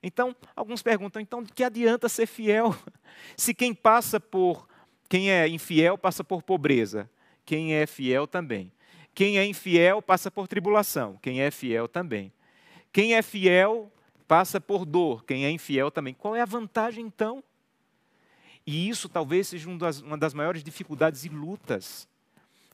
Então, 0.03 0.37
alguns 0.55 0.83
perguntam, 0.83 1.23
então, 1.23 1.43
de 1.43 1.53
que 1.53 1.65
adianta 1.65 2.09
ser 2.09 2.27
fiel? 2.27 2.77
Se 3.37 3.55
quem 3.55 3.73
passa 3.73 4.21
por, 4.21 4.69
quem 5.09 5.31
é 5.31 5.49
infiel 5.49 5.97
passa 5.97 6.23
por 6.23 6.43
pobreza, 6.43 7.09
quem 7.47 7.75
é 7.75 7.87
fiel 7.87 8.27
também. 8.27 8.71
Quem 9.15 9.39
é 9.39 9.47
infiel 9.47 10.03
passa 10.03 10.31
por 10.31 10.49
tribulação, 10.49 11.19
quem 11.23 11.41
é 11.41 11.51
fiel 11.51 11.87
também. 11.87 12.33
Quem 12.93 13.15
é 13.15 13.23
fiel 13.23 13.93
passa 14.27 14.61
por 14.61 14.85
dor, 14.85 15.25
quem 15.25 15.45
é 15.45 15.51
infiel 15.51 15.91
também. 15.91 16.15
Qual 16.15 16.35
é 16.35 16.41
a 16.41 16.47
vantagem 16.47 17.05
então? 17.05 17.43
E 18.67 18.89
isso 18.89 19.09
talvez 19.09 19.49
seja 19.49 19.69
uma 19.69 20.17
das 20.17 20.33
maiores 20.35 20.65
dificuldades 20.65 21.25
e 21.25 21.29
lutas 21.29 22.09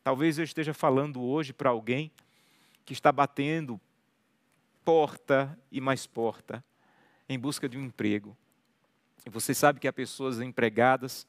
Talvez 0.02 0.38
eu 0.38 0.44
esteja 0.44 0.72
falando 0.72 1.20
hoje 1.20 1.52
para 1.52 1.68
alguém 1.68 2.10
que 2.86 2.94
está 2.94 3.12
batendo 3.12 3.78
porta 4.82 5.58
e 5.70 5.78
mais 5.78 6.06
porta 6.06 6.64
em 7.28 7.38
busca 7.38 7.68
de 7.68 7.76
um 7.76 7.84
emprego. 7.84 8.34
E 9.26 9.30
você 9.30 9.52
sabe 9.52 9.78
que 9.78 9.86
há 9.86 9.92
pessoas 9.92 10.40
empregadas 10.40 11.26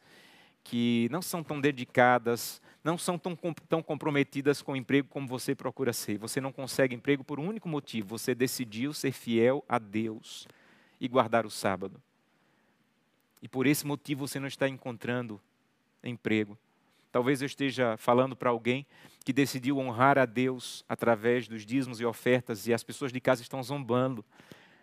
que 0.63 1.09
não 1.11 1.21
são 1.21 1.43
tão 1.43 1.59
dedicadas, 1.59 2.61
não 2.83 2.97
são 2.97 3.17
tão, 3.17 3.35
tão 3.69 3.83
comprometidas 3.83 4.61
com 4.61 4.71
o 4.71 4.75
emprego 4.75 5.07
como 5.07 5.27
você 5.27 5.53
procura 5.53 5.93
ser. 5.93 6.17
Você 6.17 6.41
não 6.41 6.51
consegue 6.51 6.95
emprego 6.95 7.23
por 7.23 7.39
um 7.39 7.47
único 7.47 7.69
motivo: 7.69 8.17
você 8.17 8.33
decidiu 8.33 8.93
ser 8.93 9.11
fiel 9.11 9.63
a 9.69 9.77
Deus 9.77 10.47
e 10.99 11.07
guardar 11.07 11.45
o 11.45 11.49
sábado. 11.49 12.01
E 13.41 13.47
por 13.47 13.65
esse 13.65 13.85
motivo 13.85 14.27
você 14.27 14.39
não 14.39 14.47
está 14.47 14.67
encontrando 14.67 15.39
emprego. 16.03 16.57
Talvez 17.11 17.41
eu 17.41 17.45
esteja 17.45 17.97
falando 17.97 18.35
para 18.35 18.49
alguém 18.49 18.85
que 19.23 19.33
decidiu 19.33 19.77
honrar 19.77 20.17
a 20.17 20.25
Deus 20.25 20.85
através 20.87 21.47
dos 21.47 21.65
dízimos 21.65 21.99
e 21.99 22.05
ofertas 22.05 22.67
e 22.67 22.73
as 22.73 22.83
pessoas 22.83 23.11
de 23.11 23.19
casa 23.19 23.41
estão 23.41 23.61
zombando, 23.61 24.23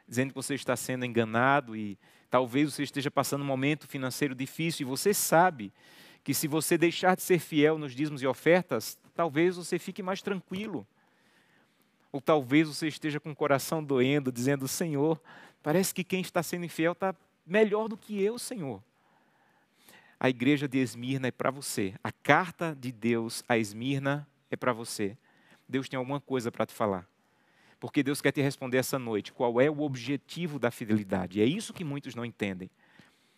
dizendo 0.06 0.30
que 0.30 0.34
você 0.34 0.54
está 0.54 0.76
sendo 0.76 1.04
enganado 1.04 1.74
e 1.74 1.98
talvez 2.28 2.74
você 2.74 2.82
esteja 2.82 3.10
passando 3.10 3.42
um 3.42 3.46
momento 3.46 3.88
financeiro 3.88 4.34
difícil 4.34 4.86
e 4.86 4.88
você 4.88 5.14
sabe 5.14 5.72
que 6.28 6.34
se 6.34 6.46
você 6.46 6.76
deixar 6.76 7.16
de 7.16 7.22
ser 7.22 7.38
fiel 7.38 7.78
nos 7.78 7.94
dízimos 7.94 8.20
e 8.20 8.26
ofertas, 8.26 8.98
talvez 9.14 9.56
você 9.56 9.78
fique 9.78 10.02
mais 10.02 10.20
tranquilo. 10.20 10.86
Ou 12.12 12.20
talvez 12.20 12.68
você 12.68 12.86
esteja 12.86 13.18
com 13.18 13.30
o 13.30 13.34
coração 13.34 13.82
doendo, 13.82 14.30
dizendo: 14.30 14.68
Senhor, 14.68 15.18
parece 15.62 15.94
que 15.94 16.04
quem 16.04 16.20
está 16.20 16.42
sendo 16.42 16.66
infiel 16.66 16.92
está 16.92 17.14
melhor 17.46 17.88
do 17.88 17.96
que 17.96 18.22
eu, 18.22 18.38
Senhor 18.38 18.82
a 20.20 20.28
igreja 20.28 20.66
de 20.66 20.78
Esmirna 20.78 21.28
é 21.28 21.30
para 21.30 21.50
você. 21.50 21.94
A 22.02 22.10
carta 22.10 22.76
de 22.78 22.90
Deus 22.90 23.44
a 23.48 23.56
Esmirna 23.56 24.26
é 24.50 24.56
para 24.56 24.72
você. 24.72 25.16
Deus 25.68 25.88
tem 25.88 25.96
alguma 25.96 26.20
coisa 26.20 26.50
para 26.50 26.66
te 26.66 26.74
falar. 26.74 27.06
Porque 27.78 28.02
Deus 28.02 28.20
quer 28.20 28.32
te 28.32 28.42
responder 28.42 28.78
essa 28.78 28.98
noite 28.98 29.32
qual 29.32 29.60
é 29.60 29.70
o 29.70 29.80
objetivo 29.80 30.58
da 30.58 30.70
fidelidade. 30.70 31.40
É 31.40 31.44
isso 31.44 31.72
que 31.72 31.84
muitos 31.84 32.16
não 32.16 32.24
entendem. 32.24 32.68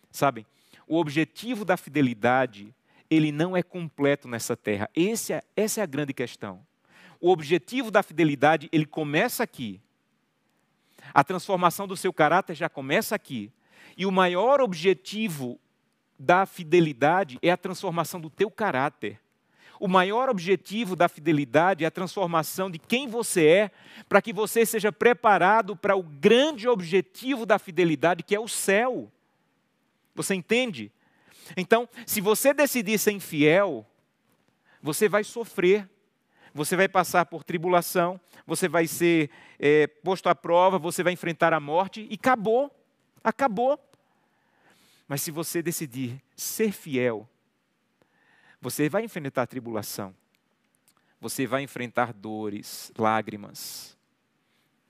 Sabem? 0.09 0.45
O 0.87 0.97
objetivo 0.97 1.63
da 1.63 1.77
fidelidade, 1.77 2.73
ele 3.11 3.29
não 3.29 3.57
é 3.57 3.61
completo 3.61 4.25
nessa 4.25 4.55
terra. 4.55 4.89
Esse 4.95 5.33
é, 5.33 5.43
essa 5.53 5.81
é 5.81 5.83
a 5.83 5.85
grande 5.85 6.13
questão. 6.13 6.65
O 7.19 7.29
objetivo 7.29 7.91
da 7.91 8.01
fidelidade, 8.01 8.69
ele 8.71 8.85
começa 8.85 9.43
aqui. 9.43 9.81
A 11.13 11.21
transformação 11.21 11.85
do 11.85 11.97
seu 11.97 12.13
caráter 12.13 12.55
já 12.55 12.69
começa 12.69 13.13
aqui. 13.13 13.51
E 13.97 14.05
o 14.05 14.11
maior 14.11 14.61
objetivo 14.61 15.59
da 16.17 16.45
fidelidade 16.45 17.37
é 17.41 17.51
a 17.51 17.57
transformação 17.57 18.21
do 18.21 18.29
teu 18.29 18.49
caráter. 18.49 19.19
O 19.77 19.89
maior 19.89 20.29
objetivo 20.29 20.95
da 20.95 21.09
fidelidade 21.09 21.83
é 21.83 21.87
a 21.87 21.91
transformação 21.91 22.71
de 22.71 22.79
quem 22.79 23.07
você 23.07 23.45
é, 23.45 23.71
para 24.07 24.21
que 24.21 24.31
você 24.31 24.65
seja 24.65 24.91
preparado 24.91 25.75
para 25.75 25.97
o 25.97 26.03
grande 26.03 26.67
objetivo 26.67 27.45
da 27.45 27.59
fidelidade, 27.59 28.23
que 28.23 28.35
é 28.35 28.39
o 28.39 28.47
céu. 28.47 29.11
Você 30.15 30.33
entende? 30.33 30.91
Então, 31.55 31.87
se 32.05 32.21
você 32.21 32.53
decidir 32.53 32.97
ser 32.97 33.11
infiel, 33.11 33.85
você 34.81 35.07
vai 35.07 35.23
sofrer, 35.23 35.89
você 36.53 36.75
vai 36.75 36.87
passar 36.87 37.25
por 37.25 37.43
tribulação, 37.43 38.19
você 38.45 38.67
vai 38.67 38.87
ser 38.87 39.29
é, 39.59 39.87
posto 39.87 40.27
à 40.27 40.35
prova, 40.35 40.77
você 40.77 41.03
vai 41.03 41.13
enfrentar 41.13 41.53
a 41.53 41.59
morte 41.59 42.07
e 42.09 42.15
acabou. 42.15 42.69
Acabou. 43.23 43.79
Mas 45.07 45.21
se 45.21 45.31
você 45.31 45.61
decidir 45.61 46.21
ser 46.35 46.71
fiel, 46.71 47.29
você 48.59 48.87
vai 48.89 49.03
enfrentar 49.03 49.47
tribulação, 49.47 50.15
você 51.19 51.45
vai 51.45 51.63
enfrentar 51.63 52.13
dores, 52.13 52.91
lágrimas, 52.97 53.97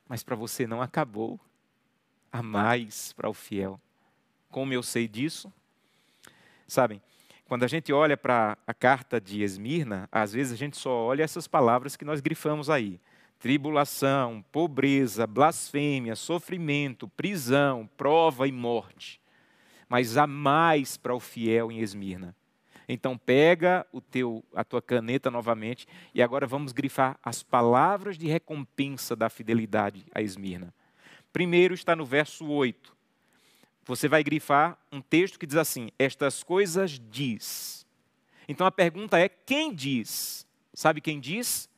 mas 0.08 0.24
para 0.24 0.36
você 0.36 0.68
não 0.68 0.82
acabou. 0.82 1.40
Há 2.32 2.42
mais 2.42 3.12
para 3.14 3.30
o 3.30 3.34
fiel. 3.34 3.80
Como 4.50 4.74
eu 4.74 4.82
sei 4.82 5.08
disso? 5.08 5.52
Sabem, 6.72 7.02
quando 7.48 7.64
a 7.64 7.68
gente 7.68 7.92
olha 7.92 8.16
para 8.16 8.58
a 8.66 8.74
carta 8.74 9.20
de 9.20 9.44
Esmirna, 9.44 10.08
às 10.12 10.32
vezes 10.32 10.54
a 10.54 10.56
gente 10.56 10.78
só 10.78 10.92
olha 10.92 11.24
essas 11.24 11.48
palavras 11.48 11.98
que 11.98 12.06
nós 12.06 12.22
grifamos 12.22 12.70
aí: 12.70 13.00
tribulação, 13.40 14.44
pobreza, 14.52 15.28
blasfêmia, 15.28 16.16
sofrimento, 16.16 17.08
prisão, 17.10 17.90
prova 17.98 18.48
e 18.48 18.52
morte 18.52 19.22
mas 19.92 20.16
há 20.16 20.26
mais 20.26 20.96
para 20.96 21.14
o 21.14 21.20
fiel 21.20 21.70
em 21.70 21.80
Esmirna. 21.82 22.34
Então 22.88 23.18
pega 23.18 23.86
o 23.92 24.00
teu, 24.00 24.42
a 24.56 24.64
tua 24.64 24.82
caneta 24.82 25.30
novamente 25.30 25.86
e 26.16 26.22
agora 26.22 26.48
vamos 26.48 26.72
grifar 26.72 27.20
as 27.22 27.44
palavras 27.44 28.18
de 28.18 28.26
recompensa 28.26 29.18
da 29.18 29.30
fidelidade 29.30 30.06
a 30.16 30.22
Esmirna. 30.22 30.74
Primeiro 31.34 31.74
está 31.74 31.94
no 31.94 32.06
verso 32.06 32.48
8. 32.48 32.96
Você 33.86 34.08
vai 34.08 34.24
grifar 34.24 34.78
um 34.92 35.02
texto 35.02 35.40
que 35.40 35.48
diz 35.48 35.56
assim: 35.56 35.90
Estas 35.98 36.44
coisas 36.44 37.00
diz. 37.10 37.86
Então 38.48 38.66
a 38.66 38.72
pergunta 38.72 39.20
é: 39.20 39.30
quem 39.30 39.74
diz? 39.74 40.46
Sabe 40.74 41.02
quem 41.02 41.20
diz? 41.20 41.70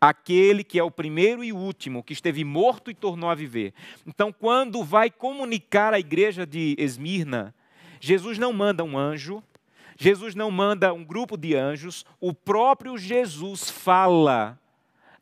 aquele 0.00 0.64
que 0.64 0.78
é 0.78 0.82
o 0.82 0.90
primeiro 0.90 1.44
e 1.44 1.52
último, 1.52 2.02
que 2.02 2.14
esteve 2.14 2.42
morto 2.42 2.90
e 2.90 2.94
tornou 2.94 3.28
a 3.28 3.34
viver. 3.34 3.74
Então, 4.06 4.32
quando 4.32 4.82
vai 4.82 5.10
comunicar 5.10 5.92
à 5.92 6.00
igreja 6.00 6.46
de 6.46 6.74
Esmirna, 6.78 7.54
Jesus 8.00 8.38
não 8.38 8.52
manda 8.52 8.82
um 8.82 8.96
anjo, 8.96 9.42
Jesus 9.98 10.34
não 10.34 10.50
manda 10.50 10.94
um 10.94 11.04
grupo 11.04 11.36
de 11.36 11.54
anjos, 11.54 12.06
o 12.18 12.32
próprio 12.32 12.96
Jesus 12.96 13.68
fala 13.68 14.58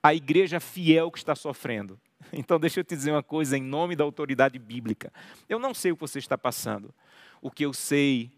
à 0.00 0.14
igreja 0.14 0.60
fiel 0.60 1.10
que 1.10 1.18
está 1.18 1.34
sofrendo. 1.34 1.98
Então, 2.32 2.58
deixa 2.58 2.80
eu 2.80 2.84
te 2.84 2.94
dizer 2.94 3.12
uma 3.12 3.22
coisa 3.22 3.56
em 3.56 3.62
nome 3.62 3.96
da 3.96 4.04
autoridade 4.04 4.58
bíblica. 4.58 5.12
Eu 5.48 5.58
não 5.58 5.74
sei 5.74 5.92
o 5.92 5.96
que 5.96 6.00
você 6.00 6.18
está 6.18 6.36
passando. 6.36 6.94
O 7.40 7.50
que 7.50 7.64
eu 7.64 7.72
sei 7.72 8.30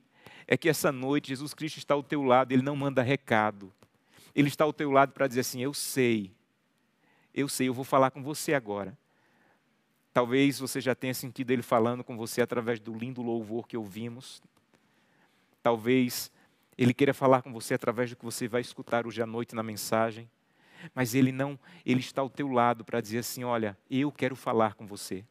é 0.47 0.57
que 0.57 0.69
essa 0.69 0.93
noite 0.93 1.29
Jesus 1.29 1.55
Cristo 1.55 1.79
está 1.79 1.95
ao 1.95 2.03
teu 2.03 2.23
lado, 2.23 2.53
ele 2.53 2.63
não 2.63 2.77
manda 2.77 3.03
recado. 3.03 3.73
Ele 4.35 4.49
está 4.49 4.65
ao 4.65 4.73
teu 4.73 4.91
lado 4.91 5.13
para 5.13 5.27
dizer 5.27 5.41
assim: 5.41 5.61
Eu 5.61 5.75
sei, 5.75 6.31
eu 7.35 7.49
sei, 7.49 7.69
eu 7.69 7.75
vou 7.75 7.85
falar 7.85 8.11
com 8.11 8.23
você 8.23 8.55
agora. 8.55 8.97
Talvez 10.13 10.59
você 10.59 10.81
já 10.81 10.95
tenha 10.95 11.15
sentido 11.15 11.53
ele 11.53 11.63
falando 11.63 12.03
com 12.03 12.17
você 12.17 12.43
através 12.43 12.81
do 12.81 12.93
lindo 12.93 13.23
louvor 13.23 13.67
que 13.67 13.77
ouvimos. 13.77 14.43
Talvez 15.63 16.33
ele 16.77 16.93
queira 16.93 17.15
falar 17.15 17.43
com 17.43 17.53
você 17.53 17.75
através 17.75 18.11
do 18.11 18.17
que 18.17 18.25
você 18.25 18.49
vai 18.49 18.61
escutar 18.61 19.07
hoje 19.07 19.23
à 19.23 19.27
noite 19.27 19.55
na 19.55 19.63
mensagem. 19.63 20.29
Mas 20.95 21.15
ele 21.15 21.33
não, 21.33 21.59
ele 21.85 22.01
está 22.01 22.23
ao 22.23 22.31
teu 22.31 22.49
lado 22.49 22.85
para 22.85 23.01
dizer 23.01 23.19
assim: 23.19 23.45
olha, 23.45 23.77
eu 23.91 24.11
quero 24.11 24.37
falar 24.37 24.75
com 24.75 24.87
você. 24.87 25.25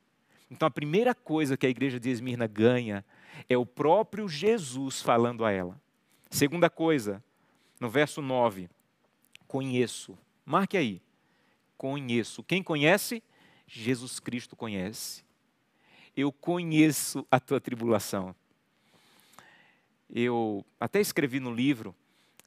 Então 0.50 0.68
a 0.68 0.72
primeira 0.72 1.14
coisa 1.14 1.56
que 1.56 1.66
a 1.66 1.70
igreja 1.70 2.00
de 2.00 2.10
Esmirna 2.10 2.48
ganha 2.48 3.06
é 3.48 3.58
o 3.58 3.66
próprio 3.66 4.28
Jesus 4.28 5.02
falando 5.02 5.46
a 5.46 5.52
ela. 5.52 5.80
Segunda 6.30 6.70
coisa, 6.70 7.24
no 7.80 7.90
verso 7.90 8.22
9, 8.22 8.70
conheço. 9.48 10.18
Marque 10.46 10.78
aí. 10.78 11.02
Conheço. 11.78 12.44
Quem 12.44 12.62
conhece? 12.62 13.24
Jesus 13.68 14.20
Cristo 14.20 14.56
conhece. 14.56 15.24
Eu 16.16 16.32
conheço 16.32 17.26
a 17.32 17.40
tua 17.40 17.62
tribulação. 17.62 18.36
Eu 20.10 20.66
até 20.80 21.00
escrevi 21.00 21.40
no 21.40 21.54
livro, 21.54 21.96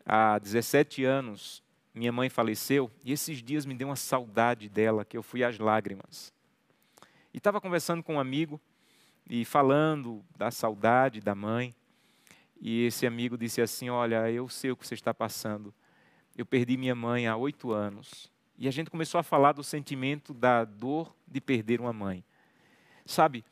há 0.04 0.38
17 0.38 1.04
anos, 1.04 1.62
minha 1.94 2.12
mãe 2.12 2.28
faleceu, 2.28 2.90
e 3.04 3.12
esses 3.12 3.42
dias 3.42 3.66
me 3.66 3.74
deu 3.74 3.88
uma 3.88 3.96
saudade 3.96 4.68
dela, 4.68 5.04
que 5.04 5.16
eu 5.16 5.22
fui 5.22 5.44
às 5.44 5.58
lágrimas. 5.58 6.32
E 7.32 7.38
estava 7.38 7.60
conversando 7.60 8.02
com 8.02 8.14
um 8.14 8.20
amigo, 8.20 8.60
e 9.28 9.44
falando 9.44 10.24
da 10.36 10.50
saudade 10.50 11.20
da 11.20 11.34
mãe, 11.34 11.74
e 12.60 12.84
esse 12.86 13.06
amigo 13.06 13.36
disse 13.36 13.60
assim: 13.60 13.90
Olha, 13.90 14.30
eu 14.30 14.48
sei 14.48 14.70
o 14.70 14.76
que 14.76 14.86
você 14.86 14.94
está 14.94 15.12
passando. 15.12 15.74
Eu 16.36 16.46
perdi 16.46 16.76
minha 16.76 16.94
mãe 16.94 17.26
há 17.26 17.36
oito 17.36 17.72
anos. 17.72 18.30
E 18.56 18.68
a 18.68 18.70
gente 18.70 18.88
começou 18.88 19.18
a 19.18 19.22
falar 19.24 19.52
do 19.52 19.64
sentimento 19.64 20.32
da 20.32 20.64
dor 20.64 21.12
de 21.26 21.40
perder 21.40 21.80
uma 21.80 21.92
mãe. 21.92 22.24
Sabe, 23.04 23.44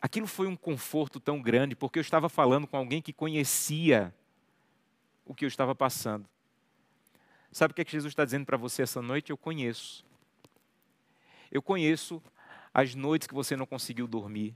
aquilo 0.00 0.26
foi 0.26 0.46
um 0.46 0.56
conforto 0.56 1.20
tão 1.20 1.42
grande, 1.42 1.76
porque 1.76 1.98
eu 1.98 2.00
estava 2.00 2.30
falando 2.30 2.66
com 2.66 2.76
alguém 2.76 3.02
que 3.02 3.12
conhecia 3.12 4.14
o 5.26 5.34
que 5.34 5.44
eu 5.44 5.48
estava 5.48 5.74
passando. 5.74 6.26
Sabe 7.50 7.72
o 7.72 7.74
que, 7.74 7.80
é 7.80 7.84
que 7.84 7.92
Jesus 7.92 8.12
está 8.12 8.24
dizendo 8.24 8.44
para 8.44 8.56
você 8.56 8.82
essa 8.82 9.00
noite? 9.00 9.30
Eu 9.30 9.36
conheço. 9.36 10.04
Eu 11.50 11.62
conheço 11.62 12.22
as 12.72 12.94
noites 12.94 13.26
que 13.26 13.34
você 13.34 13.56
não 13.56 13.66
conseguiu 13.66 14.06
dormir. 14.06 14.54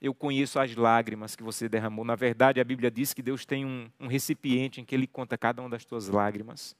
Eu 0.00 0.14
conheço 0.14 0.60
as 0.60 0.74
lágrimas 0.76 1.34
que 1.34 1.42
você 1.42 1.68
derramou. 1.68 2.04
Na 2.04 2.14
verdade, 2.14 2.60
a 2.60 2.64
Bíblia 2.64 2.90
diz 2.90 3.12
que 3.12 3.22
Deus 3.22 3.44
tem 3.44 3.64
um, 3.64 3.90
um 3.98 4.06
recipiente 4.06 4.80
em 4.80 4.84
que 4.84 4.94
Ele 4.94 5.06
conta 5.06 5.36
cada 5.36 5.60
uma 5.60 5.70
das 5.70 5.84
tuas 5.84 6.08
lágrimas. 6.08 6.76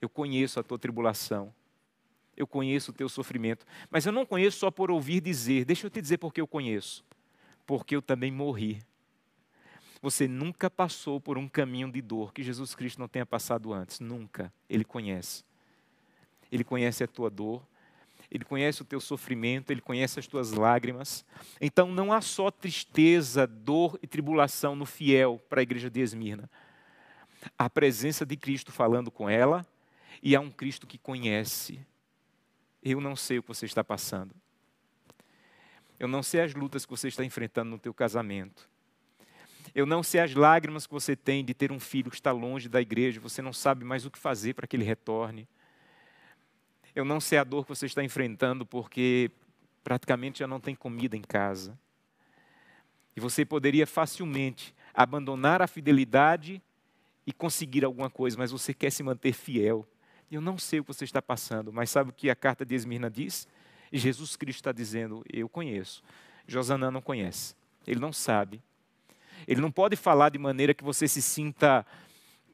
Eu 0.00 0.08
conheço 0.08 0.60
a 0.60 0.62
tua 0.62 0.78
tribulação. 0.78 1.52
Eu 2.36 2.46
conheço 2.46 2.92
o 2.92 2.94
teu 2.94 3.08
sofrimento. 3.08 3.66
Mas 3.90 4.06
eu 4.06 4.12
não 4.12 4.24
conheço 4.24 4.58
só 4.58 4.70
por 4.70 4.90
ouvir 4.90 5.20
dizer. 5.20 5.64
Deixa 5.64 5.86
eu 5.86 5.90
te 5.90 6.00
dizer 6.00 6.18
porque 6.18 6.40
eu 6.40 6.46
conheço. 6.46 7.04
Porque 7.66 7.96
eu 7.96 8.02
também 8.02 8.30
morri. 8.30 8.80
Você 10.00 10.28
nunca 10.28 10.70
passou 10.70 11.20
por 11.20 11.36
um 11.36 11.48
caminho 11.48 11.90
de 11.90 12.00
dor 12.00 12.32
que 12.32 12.42
Jesus 12.42 12.74
Cristo 12.74 12.98
não 12.98 13.08
tenha 13.08 13.26
passado 13.26 13.72
antes. 13.72 14.00
Nunca. 14.00 14.52
Ele 14.68 14.84
conhece. 14.84 15.44
Ele 16.50 16.64
conhece 16.64 17.02
a 17.02 17.08
tua 17.08 17.28
dor. 17.28 17.62
Ele 18.30 18.44
conhece 18.44 18.82
o 18.82 18.84
teu 18.84 19.00
sofrimento, 19.00 19.70
ele 19.70 19.80
conhece 19.80 20.18
as 20.18 20.26
tuas 20.26 20.52
lágrimas. 20.52 21.24
Então 21.60 21.90
não 21.90 22.12
há 22.12 22.20
só 22.20 22.50
tristeza, 22.50 23.46
dor 23.46 23.98
e 24.02 24.06
tribulação 24.06 24.76
no 24.76 24.84
fiel 24.84 25.40
para 25.48 25.60
a 25.60 25.62
igreja 25.62 25.88
de 25.88 26.00
Esmirna. 26.00 26.50
Há 27.58 27.64
a 27.66 27.70
presença 27.70 28.26
de 28.26 28.36
Cristo 28.36 28.70
falando 28.70 29.10
com 29.10 29.30
ela 29.30 29.66
e 30.22 30.36
há 30.36 30.40
um 30.40 30.50
Cristo 30.50 30.86
que 30.86 30.98
conhece. 30.98 31.80
Eu 32.82 33.00
não 33.00 33.16
sei 33.16 33.38
o 33.38 33.42
que 33.42 33.48
você 33.48 33.64
está 33.64 33.82
passando. 33.82 34.34
Eu 35.98 36.06
não 36.06 36.22
sei 36.22 36.42
as 36.42 36.54
lutas 36.54 36.84
que 36.84 36.90
você 36.90 37.08
está 37.08 37.24
enfrentando 37.24 37.70
no 37.70 37.78
teu 37.78 37.94
casamento. 37.94 38.68
Eu 39.78 39.86
não 39.86 40.02
sei 40.02 40.20
as 40.20 40.34
lágrimas 40.34 40.88
que 40.88 40.92
você 40.92 41.14
tem 41.14 41.44
de 41.44 41.54
ter 41.54 41.70
um 41.70 41.78
filho 41.78 42.10
que 42.10 42.16
está 42.16 42.32
longe 42.32 42.68
da 42.68 42.80
igreja, 42.80 43.20
você 43.20 43.40
não 43.40 43.52
sabe 43.52 43.84
mais 43.84 44.04
o 44.04 44.10
que 44.10 44.18
fazer 44.18 44.54
para 44.54 44.66
que 44.66 44.74
ele 44.74 44.82
retorne. 44.82 45.46
Eu 46.96 47.04
não 47.04 47.20
sei 47.20 47.38
a 47.38 47.44
dor 47.44 47.62
que 47.62 47.68
você 47.68 47.86
está 47.86 48.02
enfrentando 48.02 48.66
porque 48.66 49.30
praticamente 49.84 50.40
já 50.40 50.48
não 50.48 50.58
tem 50.58 50.74
comida 50.74 51.16
em 51.16 51.22
casa. 51.22 51.78
E 53.14 53.20
você 53.20 53.44
poderia 53.44 53.86
facilmente 53.86 54.74
abandonar 54.92 55.62
a 55.62 55.68
fidelidade 55.68 56.60
e 57.24 57.32
conseguir 57.32 57.84
alguma 57.84 58.10
coisa, 58.10 58.36
mas 58.36 58.50
você 58.50 58.74
quer 58.74 58.90
se 58.90 59.04
manter 59.04 59.32
fiel. 59.32 59.86
Eu 60.28 60.40
não 60.40 60.58
sei 60.58 60.80
o 60.80 60.82
que 60.82 60.92
você 60.92 61.04
está 61.04 61.22
passando, 61.22 61.72
mas 61.72 61.88
sabe 61.88 62.10
o 62.10 62.12
que 62.12 62.28
a 62.28 62.34
carta 62.34 62.66
de 62.66 62.74
Esmirna 62.74 63.08
diz? 63.08 63.46
Jesus 63.92 64.34
Cristo 64.34 64.58
está 64.58 64.72
dizendo: 64.72 65.24
Eu 65.32 65.48
conheço. 65.48 66.02
Josanã 66.48 66.90
não 66.90 67.00
conhece. 67.00 67.54
Ele 67.86 68.00
não 68.00 68.12
sabe. 68.12 68.60
Ele 69.46 69.60
não 69.60 69.70
pode 69.70 69.96
falar 69.96 70.30
de 70.30 70.38
maneira 70.38 70.74
que 70.74 70.84
você 70.84 71.06
se 71.06 71.22
sinta 71.22 71.86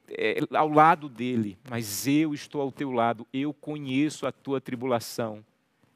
é, 0.09 0.39
ao 0.53 0.69
lado 0.69 1.09
dele, 1.09 1.57
mas 1.69 2.07
eu 2.07 2.33
estou 2.33 2.61
ao 2.61 2.71
teu 2.71 2.91
lado, 2.91 3.27
eu 3.33 3.53
conheço 3.53 4.27
a 4.27 4.31
tua 4.31 4.61
tribulação. 4.61 5.43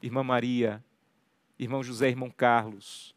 Irmã 0.02 0.24
Maria, 0.24 0.84
irmão 1.58 1.84
José, 1.84 2.10
irmão 2.10 2.30
Carlos. 2.30 3.14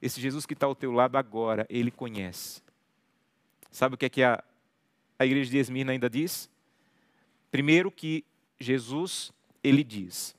Esse 0.00 0.20
Jesus 0.20 0.46
que 0.46 0.54
está 0.54 0.66
ao 0.66 0.74
teu 0.74 0.92
lado 0.92 1.16
agora, 1.16 1.66
ele 1.68 1.90
conhece. 1.90 2.62
Sabe 3.70 3.94
o 3.94 3.98
que 3.98 4.06
é 4.06 4.08
que 4.08 4.22
a, 4.22 4.42
a 5.18 5.26
igreja 5.26 5.50
de 5.50 5.58
Esmirna 5.58 5.92
ainda 5.92 6.08
diz? 6.08 6.48
Primeiro 7.50 7.90
que 7.90 8.24
Jesus, 8.58 9.32
ele 9.62 9.84
diz. 9.84 10.34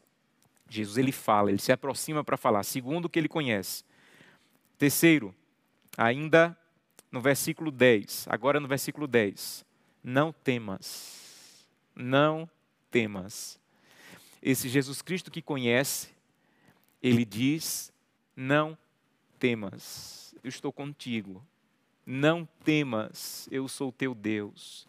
Jesus, 0.70 0.98
ele 0.98 1.12
fala, 1.12 1.50
ele 1.50 1.60
se 1.60 1.72
aproxima 1.72 2.24
para 2.24 2.38
falar. 2.38 2.64
Segundo, 2.64 3.10
que 3.10 3.20
ele 3.20 3.28
conhece. 3.28 3.84
Terceiro, 4.82 5.32
ainda 5.96 6.58
no 7.12 7.22
versículo 7.22 7.70
10, 7.70 8.26
agora 8.28 8.60
no 8.60 8.68
versículo 8.68 9.06
10. 9.06 9.64
Não 10.04 10.34
temas, 10.34 11.70
não 11.96 12.50
temas. 12.90 13.60
Esse 14.42 14.68
Jesus 14.68 15.04
Cristo 15.04 15.30
que 15.30 15.40
conhece, 15.40 16.10
ele 17.00 17.24
diz: 17.24 17.94
Não 18.36 18.76
temas, 19.38 20.34
eu 20.44 20.50
estou 20.50 20.74
contigo. 20.74 21.46
Não 22.04 22.44
temas, 22.64 23.48
eu 23.52 23.68
sou 23.68 23.92
teu 23.92 24.16
Deus. 24.16 24.88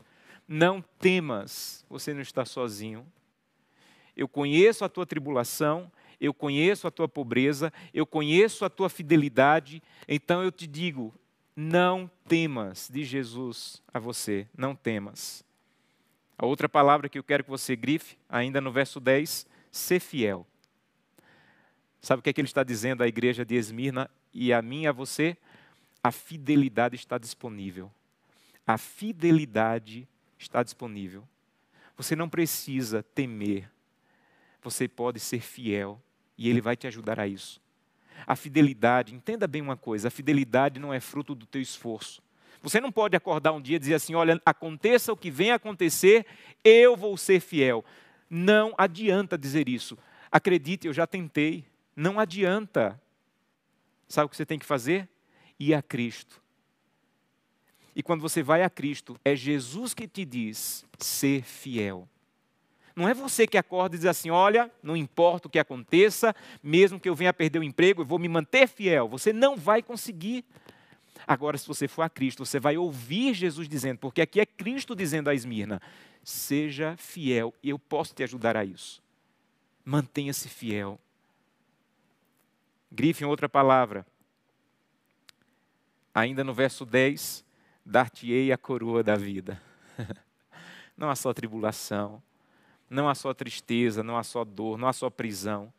Não 0.48 0.81
temas, 1.00 1.85
você 1.87 2.14
não 2.14 2.22
está 2.22 2.46
sozinho. 2.46 3.07
Eu 4.16 4.26
conheço 4.26 4.87
a 4.87 4.88
tua 4.88 5.05
tribulação, 5.05 5.92
eu 6.22 6.32
conheço 6.32 6.87
a 6.87 6.90
tua 6.90 7.08
pobreza, 7.08 7.72
eu 7.92 8.06
conheço 8.06 8.64
a 8.64 8.70
tua 8.70 8.88
fidelidade, 8.88 9.82
então 10.06 10.40
eu 10.40 10.52
te 10.52 10.68
digo: 10.68 11.12
não 11.56 12.08
temas, 12.28 12.88
de 12.88 13.04
Jesus 13.04 13.82
a 13.92 13.98
você, 13.98 14.46
não 14.56 14.72
temas. 14.72 15.44
A 16.38 16.46
outra 16.46 16.68
palavra 16.68 17.08
que 17.08 17.18
eu 17.18 17.24
quero 17.24 17.42
que 17.42 17.50
você 17.50 17.74
grife, 17.74 18.16
ainda 18.28 18.61
no 18.61 18.70
verso 18.70 19.00
10, 19.00 19.44
ser 19.72 19.98
fiel. 19.98 20.46
Sabe 22.00 22.20
o 22.20 22.22
que, 22.22 22.30
é 22.30 22.32
que 22.32 22.40
ele 22.40 22.48
está 22.48 22.62
dizendo 22.62 23.02
à 23.02 23.08
igreja 23.08 23.44
de 23.44 23.56
Esmirna 23.56 24.08
e 24.32 24.52
a 24.52 24.62
mim 24.62 24.82
e 24.82 24.87
a 24.87 24.92
você? 24.92 25.37
A 26.04 26.12
fidelidade 26.12 26.94
está 26.94 27.18
disponível. 27.18 27.90
A 28.64 28.78
fidelidade 28.78 30.06
está 30.38 30.62
disponível. 30.62 31.28
Você 31.96 32.14
não 32.14 32.28
precisa 32.28 33.02
temer. 33.02 33.68
Você 34.62 34.87
pode 34.87 35.18
ser 35.18 35.40
fiel 35.40 36.00
e 36.37 36.49
ele 36.49 36.61
vai 36.61 36.77
te 36.77 36.87
ajudar 36.87 37.21
a 37.21 37.27
isso. 37.27 37.61
A 38.27 38.37
fidelidade, 38.37 39.14
entenda 39.14 39.47
bem 39.47 39.62
uma 39.62 39.77
coisa: 39.77 40.09
a 40.09 40.11
fidelidade 40.11 40.79
não 40.79 40.92
é 40.92 41.01
fruto 41.01 41.35
do 41.35 41.47
teu 41.47 41.61
esforço. 41.61 42.23
Você 42.62 42.81
não 42.81 42.92
pode 42.92 43.16
acordar 43.16 43.53
um 43.53 43.61
dia 43.61 43.77
e 43.77 43.79
dizer 43.79 43.95
assim: 43.95 44.14
olha, 44.14 44.40
aconteça 44.47 45.12
o 45.12 45.16
que 45.16 45.31
venha 45.31 45.57
acontecer, 45.57 46.25
eu 46.64 46.97
vou 46.97 47.16
ser 47.16 47.40
fiel. 47.40 47.85
Não 48.31 48.75
adianta 48.79 49.37
dizer 49.37 49.68
isso. 49.68 49.99
Acredite, 50.31 50.87
eu 50.87 50.92
já 50.92 51.07
tentei. 51.07 51.64
Não 51.95 52.18
adianta. 52.18 53.01
Sabe 54.09 54.27
o 54.27 54.29
que 54.29 54.37
você 54.37 54.47
tem 54.47 54.59
que 54.59 54.64
fazer? 54.64 55.09
Ir 55.59 55.75
a 55.75 55.83
Cristo. 55.83 56.40
E 57.95 58.03
quando 58.03 58.23
você 58.23 58.42
vai 58.42 58.62
a 58.62 58.71
Cristo, 58.71 59.18
é 59.25 59.35
Jesus 59.37 59.92
que 59.92 60.07
te 60.07 60.25
diz: 60.25 60.85
ser 60.99 61.42
fiel. 61.42 62.09
Não 62.94 63.09
é 63.09 63.14
você 63.14 63.46
que 63.46 63.57
acorda 63.57 63.96
e 63.96 63.98
diz 63.98 64.07
assim: 64.07 64.31
olha, 64.31 64.70
não 64.83 64.96
importa 64.96 65.48
o 65.48 65.50
que 65.50 65.59
aconteça, 65.59 66.35
mesmo 66.62 67.00
que 67.00 67.09
eu 67.09 67.14
venha 67.14 67.31
a 67.31 67.35
perder 67.35 67.59
o 67.59 67.64
emprego, 67.64 68.02
eu 68.02 68.07
vou 68.07 68.18
me 68.18 68.28
manter 68.28 68.68
fiel. 68.68 69.09
Você 69.09 69.33
não 69.33 69.57
vai 69.57 69.83
conseguir. 69.83 70.44
Agora, 71.26 71.57
se 71.57 71.66
você 71.66 71.87
for 71.87 72.02
a 72.02 72.09
Cristo, 72.09 72.44
você 72.44 72.59
vai 72.59 72.76
ouvir 72.76 73.35
Jesus 73.35 73.68
dizendo, 73.68 73.98
porque 73.98 74.20
aqui 74.20 74.40
é 74.40 74.46
Cristo 74.46 74.94
dizendo 74.94 75.31
a 75.31 75.35
Esmirna: 75.35 75.81
seja 76.22 76.96
fiel, 76.96 77.55
e 77.62 77.70
eu 77.70 77.78
posso 77.78 78.14
te 78.14 78.22
ajudar 78.22 78.57
a 78.57 78.64
isso. 78.64 79.02
Mantenha-se 79.85 80.48
fiel. 80.48 80.98
Grife 82.90 83.24
em 83.24 83.26
outra 83.26 83.48
palavra. 83.48 84.07
Ainda 86.14 86.44
no 86.44 86.52
verso 86.52 86.85
10, 86.85 87.42
dar-te-ei 87.85 88.52
a 88.52 88.59
coroa 88.59 89.02
da 89.02 89.16
vida. 89.16 89.61
Não 90.96 91.09
há 91.09 91.16
só 91.16 91.33
tribulação, 91.33 92.22
não 92.92 93.09
há 93.09 93.14
só 93.14 93.33
tristeza, 93.33 94.02
não 94.02 94.16
há 94.16 94.22
só 94.22 94.44
dor, 94.44 94.76
não 94.76 94.87
há 94.87 94.92
só 94.92 95.09
prisão. 95.09 95.72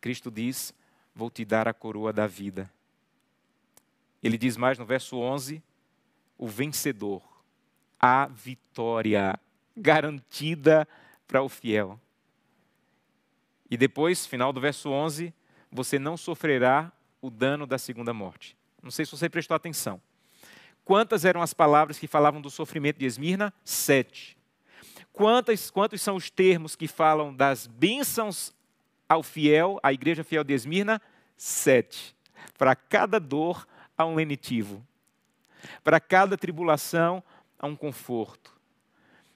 Cristo 0.00 0.30
diz: 0.30 0.72
Vou 1.14 1.30
te 1.30 1.44
dar 1.44 1.66
a 1.66 1.74
coroa 1.74 2.12
da 2.12 2.26
vida. 2.26 2.70
Ele 4.22 4.38
diz 4.38 4.56
mais 4.56 4.78
no 4.78 4.86
verso 4.86 5.18
11: 5.18 5.62
O 6.38 6.46
vencedor, 6.46 7.22
a 7.98 8.26
vitória 8.26 9.38
garantida 9.76 10.86
para 11.26 11.42
o 11.42 11.48
fiel. 11.48 12.00
E 13.70 13.76
depois, 13.76 14.26
final 14.26 14.52
do 14.52 14.60
verso 14.60 14.90
11, 14.90 15.34
você 15.70 15.98
não 15.98 16.16
sofrerá 16.16 16.90
o 17.20 17.30
dano 17.30 17.66
da 17.66 17.78
segunda 17.78 18.12
morte. 18.12 18.56
Não 18.82 18.90
sei 18.90 19.04
se 19.04 19.12
você 19.12 19.28
prestou 19.28 19.54
atenção. 19.54 20.00
Quantas 20.84 21.24
eram 21.24 21.42
as 21.42 21.54
palavras 21.54 21.98
que 21.98 22.06
falavam 22.06 22.40
do 22.40 22.50
sofrimento 22.50 22.98
de 22.98 23.06
Esmirna? 23.06 23.52
Sete. 23.64 24.39
Quantos, 25.20 25.70
quantos 25.70 26.00
são 26.00 26.16
os 26.16 26.30
termos 26.30 26.74
que 26.74 26.88
falam 26.88 27.34
das 27.34 27.66
bênçãos 27.66 28.54
ao 29.06 29.22
fiel, 29.22 29.78
à 29.82 29.92
igreja 29.92 30.24
fiel 30.24 30.42
de 30.42 30.54
Esmirna? 30.54 30.98
Sete. 31.36 32.16
Para 32.56 32.74
cada 32.74 33.20
dor 33.20 33.68
há 33.98 34.06
um 34.06 34.14
lenitivo. 34.14 34.82
Para 35.84 36.00
cada 36.00 36.38
tribulação 36.38 37.22
há 37.58 37.66
um 37.66 37.76
conforto. 37.76 38.58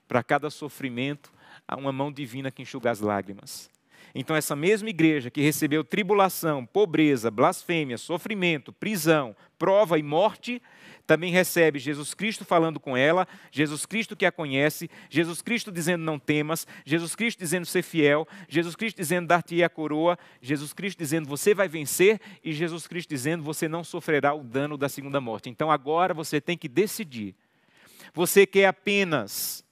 Para 0.08 0.22
cada 0.22 0.48
sofrimento 0.48 1.30
há 1.68 1.76
uma 1.76 1.92
mão 1.92 2.10
divina 2.10 2.50
que 2.50 2.62
enxuga 2.62 2.90
as 2.90 3.00
lágrimas. 3.00 3.68
Então, 4.14 4.36
essa 4.36 4.54
mesma 4.54 4.88
igreja 4.88 5.30
que 5.30 5.40
recebeu 5.40 5.82
tribulação, 5.82 6.64
pobreza, 6.64 7.30
blasfêmia, 7.30 7.98
sofrimento, 7.98 8.72
prisão, 8.72 9.34
prova 9.58 9.98
e 9.98 10.02
morte, 10.02 10.62
também 11.06 11.32
recebe 11.32 11.78
Jesus 11.78 12.14
Cristo 12.14 12.44
falando 12.44 12.80
com 12.80 12.96
ela, 12.96 13.26
Jesus 13.50 13.84
Cristo 13.84 14.16
que 14.16 14.24
a 14.24 14.32
conhece, 14.32 14.90
Jesus 15.10 15.42
Cristo 15.42 15.70
dizendo 15.70 16.02
não 16.02 16.18
temas, 16.18 16.66
Jesus 16.84 17.14
Cristo 17.14 17.38
dizendo 17.38 17.66
ser 17.66 17.82
fiel, 17.82 18.26
Jesus 18.48 18.74
Cristo 18.74 18.96
dizendo 18.96 19.26
dar-te 19.26 19.62
a 19.62 19.68
coroa, 19.68 20.18
Jesus 20.40 20.72
Cristo 20.72 20.98
dizendo 20.98 21.28
você 21.28 21.52
vai 21.52 21.68
vencer 21.68 22.20
e 22.42 22.52
Jesus 22.52 22.86
Cristo 22.86 23.10
dizendo 23.10 23.42
você 23.42 23.68
não 23.68 23.84
sofrerá 23.84 24.32
o 24.32 24.42
dano 24.42 24.78
da 24.78 24.88
segunda 24.88 25.20
morte. 25.20 25.50
Então 25.50 25.70
agora 25.70 26.14
você 26.14 26.40
tem 26.40 26.56
que 26.56 26.68
decidir. 26.68 27.34
Você 28.14 28.46
quer 28.46 28.66
apenas 28.66 29.64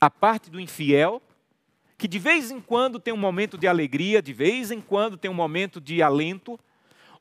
a 0.00 0.08
parte 0.08 0.50
do 0.50 0.60
infiel, 0.60 1.20
que 1.98 2.06
de 2.06 2.20
vez 2.20 2.52
em 2.52 2.60
quando 2.60 3.00
tem 3.00 3.12
um 3.12 3.18
momento 3.18 3.58
de 3.58 3.66
alegria, 3.66 4.22
de 4.22 4.32
vez 4.32 4.70
em 4.70 4.80
quando 4.80 5.16
tem 5.16 5.28
um 5.28 5.34
momento 5.34 5.80
de 5.80 6.00
alento, 6.00 6.58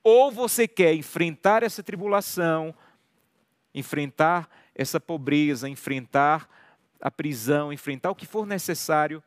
ou 0.04 0.32
você 0.32 0.68
quer 0.68 0.94
enfrentar 0.94 1.63
essa 1.63 1.82
tribulação, 1.82 2.74
enfrentar 3.74 4.48
essa 4.76 5.00
pobreza, 5.00 5.68
enfrentar 5.68 6.48
a 7.02 7.10
prisão, 7.10 7.74
enfrentar 7.74 8.12
o 8.12 8.16
que 8.16 8.28
for 8.28 8.46
necessário, 8.46 9.24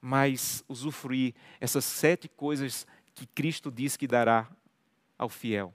mas 0.00 0.64
usufruir 0.68 1.32
essas 1.60 1.84
sete 1.84 2.28
coisas 2.28 2.84
que 3.14 3.24
Cristo 3.24 3.70
diz 3.70 3.96
que 3.96 4.08
dará 4.08 4.50
ao 5.16 5.28
fiel: 5.28 5.72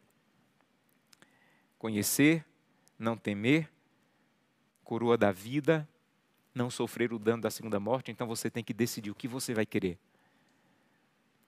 conhecer, 1.79 2.45
não 2.99 3.15
temer, 3.15 3.69
coroa 4.83 5.17
da 5.17 5.31
vida, 5.31 5.87
não 6.57 6.69
sofrer 6.69 7.13
o 7.13 7.19
dano 7.19 7.43
da 7.43 7.51
segunda 7.51 7.79
morte, 7.79 8.11
então 8.11 8.27
você 8.27 8.49
tem 8.49 8.63
que 8.63 8.73
decidir 8.73 9.11
o 9.11 9.15
que 9.15 9.27
você 9.27 9.53
vai 9.53 9.65
querer. 9.65 9.97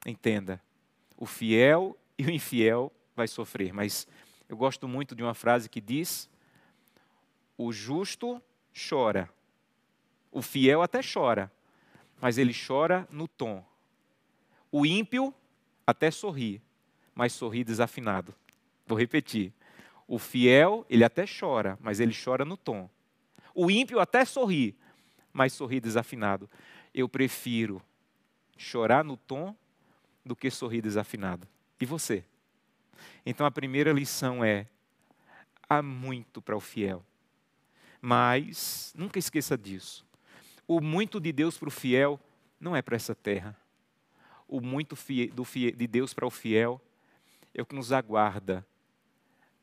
Entenda, 0.05 0.61
o 1.17 1.25
fiel 1.25 1.97
e 2.17 2.25
o 2.25 2.29
infiel 2.29 2.93
vai 3.15 3.27
sofrer, 3.27 3.73
mas 3.73 4.07
eu 4.47 4.55
gosto 4.55 4.87
muito 4.87 5.15
de 5.15 5.23
uma 5.23 5.33
frase 5.33 5.67
que 5.67 5.81
diz: 5.81 6.29
o 7.57 7.73
justo 7.73 8.41
chora. 8.89 9.29
O 10.31 10.41
fiel 10.41 10.81
até 10.81 11.01
chora, 11.01 11.51
mas 12.21 12.37
ele 12.37 12.53
chora 12.53 13.07
no 13.11 13.27
tom. 13.27 13.65
O 14.71 14.85
ímpio 14.85 15.33
até 15.85 16.11
sorri, 16.11 16.61
mas 17.15 17.33
sorri 17.33 17.63
desafinado. 17.63 18.33
Vou 18.85 18.97
repetir. 18.97 19.51
O 20.07 20.17
fiel, 20.17 20.85
ele 20.89 21.03
até 21.03 21.25
chora, 21.27 21.77
mas 21.81 21.99
ele 21.99 22.13
chora 22.13 22.45
no 22.45 22.55
tom. 22.55 22.89
O 23.53 23.69
ímpio 23.69 23.99
até 23.99 24.23
sorri, 24.23 24.75
mas 25.39 25.53
sorri 25.53 25.79
desafinado. 25.79 26.49
Eu 26.93 27.07
prefiro 27.07 27.81
chorar 28.57 29.05
no 29.05 29.15
tom 29.15 29.55
do 30.25 30.35
que 30.35 30.51
sorrir 30.51 30.81
desafinado. 30.81 31.47
E 31.79 31.85
você? 31.85 32.25
Então 33.25 33.45
a 33.45 33.51
primeira 33.51 33.93
lição 33.93 34.43
é: 34.43 34.67
há 35.69 35.81
muito 35.81 36.41
para 36.41 36.57
o 36.57 36.59
fiel. 36.59 37.05
Mas 38.01 38.93
nunca 38.97 39.17
esqueça 39.17 39.57
disso. 39.57 40.05
O 40.67 40.81
muito 40.81 41.21
de 41.21 41.31
Deus 41.31 41.57
para 41.57 41.69
o 41.69 41.71
fiel 41.71 42.19
não 42.59 42.75
é 42.75 42.81
para 42.81 42.97
essa 42.97 43.15
terra. 43.15 43.55
O 44.45 44.59
muito 44.59 44.93
de 45.07 45.87
Deus 45.87 46.13
para 46.13 46.27
o 46.27 46.29
fiel 46.29 46.81
é 47.53 47.61
o 47.61 47.65
que 47.65 47.75
nos 47.75 47.93
aguarda 47.93 48.67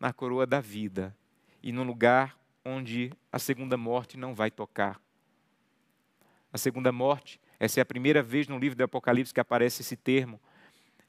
na 0.00 0.10
coroa 0.10 0.46
da 0.46 0.58
vida 0.58 1.14
e 1.62 1.70
no 1.70 1.82
lugar 1.82 2.34
onde 2.64 3.12
a 3.30 3.38
segunda 3.38 3.76
morte 3.76 4.16
não 4.16 4.34
vai 4.34 4.50
tocar. 4.50 5.04
A 6.56 6.58
segunda 6.58 6.90
morte, 6.90 7.38
essa 7.60 7.80
é 7.80 7.82
a 7.82 7.84
primeira 7.84 8.22
vez 8.22 8.48
no 8.48 8.58
livro 8.58 8.78
do 8.78 8.82
Apocalipse 8.82 9.34
que 9.34 9.38
aparece 9.38 9.82
esse 9.82 9.94
termo, 9.94 10.40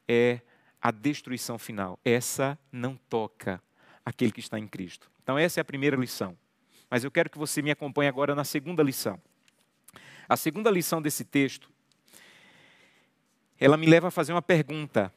é 0.06 0.42
a 0.82 0.92
destruição 0.92 1.58
final. 1.58 1.98
Essa 2.04 2.60
não 2.70 2.98
toca 2.98 3.64
aquele 4.04 4.34
que 4.34 4.42
está 4.42 4.60
em 4.60 4.68
Cristo. 4.68 5.10
Então, 5.24 5.38
essa 5.38 5.58
é 5.58 5.62
a 5.62 5.64
primeira 5.64 5.96
lição. 5.96 6.38
Mas 6.90 7.06
eu 7.06 7.10
quero 7.10 7.30
que 7.30 7.38
você 7.38 7.62
me 7.62 7.72
acompanhe 7.72 8.10
agora 8.10 8.36
na 8.36 8.44
segunda 8.44 8.84
lição. 8.84 9.18
A 10.28 10.36
segunda 10.36 10.70
lição 10.70 11.02
desse 11.02 11.24
texto, 11.24 11.72
ela 13.58 13.78
me 13.78 13.86
leva 13.86 14.10
a 14.10 14.12
fazer 14.12 14.34
uma 14.34 14.42
pergunta: 14.42 15.14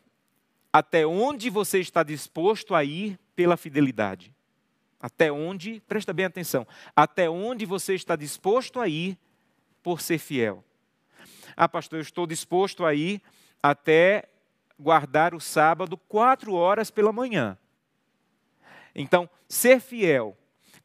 até 0.73 1.05
onde 1.05 1.51
você 1.51 1.81
está 1.81 2.05
disposto 2.05 2.73
a 2.73 2.85
ir 2.85 3.19
pela 3.35 3.57
fidelidade? 3.57 4.33
Até 5.01 5.33
onde, 5.33 5.83
presta 5.88 6.12
bem 6.12 6.27
atenção, 6.27 6.64
até 6.95 7.29
onde 7.29 7.66
você 7.66 7.97
está 7.97 8.14
disposto 8.14 8.79
a 8.79 8.87
ir 8.87 9.19
por 9.83 10.01
ser 10.01 10.19
fiel? 10.19 10.64
Ah, 11.57 11.69
pastor, 11.69 11.99
eu 11.99 12.03
estou 12.03 12.27
disposto 12.27 12.85
a 12.85 12.95
ir 12.95 13.21
até 13.62 14.29
guardar 14.79 15.35
o 15.35 15.40
sábado 15.40 15.97
quatro 15.97 16.55
horas 16.55 16.90
pela 16.90 17.12
manhã. 17.12 17.59
Então, 18.95 19.29
ser 19.49 19.81
fiel 19.81 20.37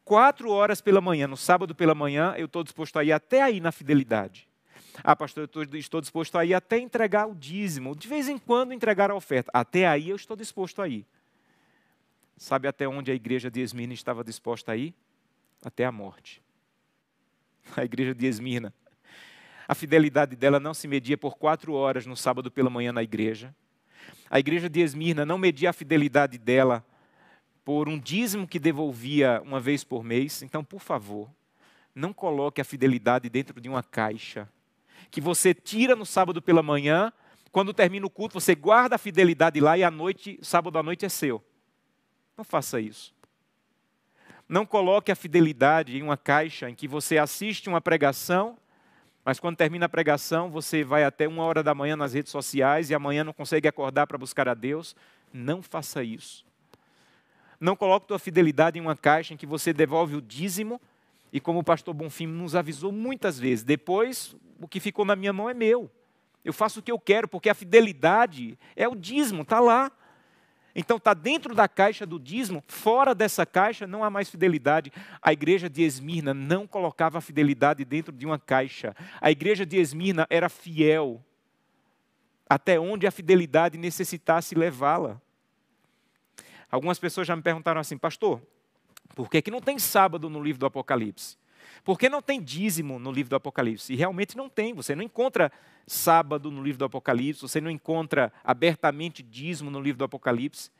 quatro 0.04 0.50
horas 0.50 0.80
pela 0.80 1.00
manhã, 1.00 1.26
no 1.26 1.36
sábado 1.36 1.74
pela 1.74 1.94
manhã, 1.94 2.34
eu 2.36 2.46
estou 2.46 2.62
disposto 2.62 2.98
a 2.98 3.04
ir 3.04 3.12
até 3.12 3.42
aí 3.42 3.58
na 3.58 3.72
fidelidade. 3.72 4.48
Ah, 5.02 5.16
pastor, 5.16 5.50
eu 5.52 5.78
estou 5.78 6.00
disposto 6.00 6.38
a 6.38 6.44
ir 6.44 6.54
até 6.54 6.78
entregar 6.78 7.26
o 7.26 7.34
dízimo, 7.34 7.94
de 7.94 8.06
vez 8.06 8.28
em 8.28 8.38
quando 8.38 8.72
entregar 8.72 9.10
a 9.10 9.14
oferta. 9.14 9.50
Até 9.52 9.86
aí 9.86 10.08
eu 10.08 10.16
estou 10.16 10.36
disposto 10.36 10.80
a 10.80 10.88
ir. 10.88 11.04
Sabe 12.36 12.68
até 12.68 12.86
onde 12.86 13.10
a 13.10 13.14
igreja 13.14 13.50
de 13.50 13.60
Esmirna 13.60 13.94
estava 13.94 14.22
disposta 14.22 14.72
a 14.72 14.76
ir? 14.76 14.94
Até 15.64 15.84
a 15.84 15.92
morte. 15.92 16.42
A 17.76 17.84
igreja 17.84 18.14
de 18.14 18.26
Esmirna. 18.26 18.72
A 19.66 19.74
fidelidade 19.74 20.36
dela 20.36 20.60
não 20.60 20.72
se 20.72 20.86
media 20.86 21.18
por 21.18 21.36
quatro 21.36 21.72
horas 21.72 22.06
no 22.06 22.16
sábado 22.16 22.50
pela 22.50 22.70
manhã 22.70 22.92
na 22.92 23.02
igreja. 23.02 23.54
A 24.30 24.38
igreja 24.38 24.68
de 24.68 24.80
Esmirna 24.80 25.26
não 25.26 25.38
media 25.38 25.70
a 25.70 25.72
fidelidade 25.72 26.38
dela 26.38 26.84
por 27.64 27.88
um 27.88 27.98
dízimo 27.98 28.46
que 28.46 28.58
devolvia 28.58 29.40
uma 29.44 29.58
vez 29.58 29.82
por 29.82 30.04
mês. 30.04 30.42
Então, 30.42 30.62
por 30.62 30.80
favor, 30.80 31.28
não 31.94 32.12
coloque 32.12 32.60
a 32.60 32.64
fidelidade 32.64 33.28
dentro 33.28 33.60
de 33.60 33.68
uma 33.68 33.82
caixa 33.82 34.48
que 35.10 35.20
você 35.20 35.54
tira 35.54 35.96
no 35.96 36.04
sábado 36.04 36.42
pela 36.42 36.62
manhã, 36.62 37.12
quando 37.50 37.72
termina 37.72 38.06
o 38.06 38.10
culto, 38.10 38.38
você 38.38 38.54
guarda 38.54 38.96
a 38.96 38.98
fidelidade 38.98 39.60
lá 39.60 39.78
e 39.78 39.84
à 39.84 39.90
noite, 39.90 40.38
sábado 40.42 40.78
à 40.78 40.82
noite 40.82 41.06
é 41.06 41.08
seu. 41.08 41.42
Não 42.36 42.44
faça 42.44 42.80
isso. 42.80 43.14
Não 44.48 44.66
coloque 44.66 45.10
a 45.10 45.16
fidelidade 45.16 45.96
em 45.96 46.02
uma 46.02 46.16
caixa 46.16 46.68
em 46.68 46.74
que 46.74 46.86
você 46.86 47.18
assiste 47.18 47.68
uma 47.68 47.80
pregação, 47.80 48.58
mas 49.26 49.40
quando 49.40 49.56
termina 49.56 49.86
a 49.86 49.88
pregação, 49.88 50.48
você 50.48 50.84
vai 50.84 51.02
até 51.02 51.26
uma 51.26 51.42
hora 51.42 51.60
da 51.60 51.74
manhã 51.74 51.96
nas 51.96 52.12
redes 52.12 52.30
sociais 52.30 52.90
e 52.90 52.94
amanhã 52.94 53.24
não 53.24 53.32
consegue 53.32 53.66
acordar 53.66 54.06
para 54.06 54.16
buscar 54.16 54.48
a 54.48 54.54
Deus. 54.54 54.94
Não 55.32 55.60
faça 55.60 56.04
isso. 56.04 56.46
Não 57.58 57.74
coloque 57.74 58.06
tua 58.06 58.20
fidelidade 58.20 58.78
em 58.78 58.82
uma 58.82 58.94
caixa 58.94 59.34
em 59.34 59.36
que 59.36 59.44
você 59.44 59.72
devolve 59.72 60.14
o 60.14 60.22
dízimo 60.22 60.80
e 61.32 61.40
como 61.40 61.58
o 61.58 61.64
pastor 61.64 61.92
Bonfim 61.92 62.28
nos 62.28 62.54
avisou 62.54 62.92
muitas 62.92 63.36
vezes, 63.36 63.64
depois 63.64 64.36
o 64.60 64.68
que 64.68 64.78
ficou 64.78 65.04
na 65.04 65.16
minha 65.16 65.32
mão 65.32 65.50
é 65.50 65.54
meu. 65.54 65.90
Eu 66.44 66.52
faço 66.52 66.78
o 66.78 66.82
que 66.82 66.92
eu 66.92 66.98
quero, 67.00 67.26
porque 67.26 67.48
a 67.48 67.54
fidelidade 67.54 68.56
é 68.76 68.86
o 68.86 68.94
dízimo, 68.94 69.42
está 69.42 69.58
lá. 69.58 69.90
Então 70.78 70.98
está 70.98 71.14
dentro 71.14 71.54
da 71.54 71.66
caixa 71.66 72.04
do 72.04 72.20
dízimo, 72.20 72.62
fora 72.68 73.14
dessa 73.14 73.46
caixa 73.46 73.86
não 73.86 74.04
há 74.04 74.10
mais 74.10 74.28
fidelidade. 74.28 74.92
A 75.22 75.32
igreja 75.32 75.70
de 75.70 75.82
Esmirna 75.82 76.34
não 76.34 76.66
colocava 76.66 77.16
a 77.16 77.20
fidelidade 77.22 77.82
dentro 77.82 78.12
de 78.12 78.26
uma 78.26 78.38
caixa. 78.38 78.94
A 79.18 79.30
igreja 79.30 79.64
de 79.64 79.78
Esmirna 79.78 80.26
era 80.28 80.50
fiel 80.50 81.24
até 82.46 82.78
onde 82.78 83.06
a 83.06 83.10
fidelidade 83.10 83.78
necessitasse 83.78 84.54
levá-la. 84.54 85.18
Algumas 86.70 86.98
pessoas 86.98 87.26
já 87.26 87.34
me 87.34 87.42
perguntaram 87.42 87.80
assim, 87.80 87.96
pastor, 87.96 88.42
por 89.14 89.30
que, 89.30 89.40
que 89.40 89.50
não 89.50 89.62
tem 89.62 89.78
sábado 89.78 90.28
no 90.28 90.42
livro 90.42 90.60
do 90.60 90.66
Apocalipse? 90.66 91.38
Por 91.84 91.98
que 91.98 92.08
não 92.08 92.20
tem 92.20 92.42
dízimo 92.42 92.98
no 92.98 93.12
livro 93.12 93.30
do 93.30 93.36
Apocalipse? 93.36 93.92
E 93.92 93.96
realmente 93.96 94.36
não 94.36 94.48
tem. 94.48 94.74
Você 94.74 94.94
não 94.94 95.02
encontra 95.02 95.52
sábado 95.86 96.50
no 96.50 96.62
livro 96.62 96.80
do 96.80 96.84
Apocalipse, 96.84 97.42
você 97.42 97.60
não 97.60 97.70
encontra 97.70 98.32
abertamente 98.42 99.22
dízimo 99.22 99.70
no 99.70 99.80
livro 99.80 99.98
do 99.98 100.04
Apocalipse, 100.04 100.70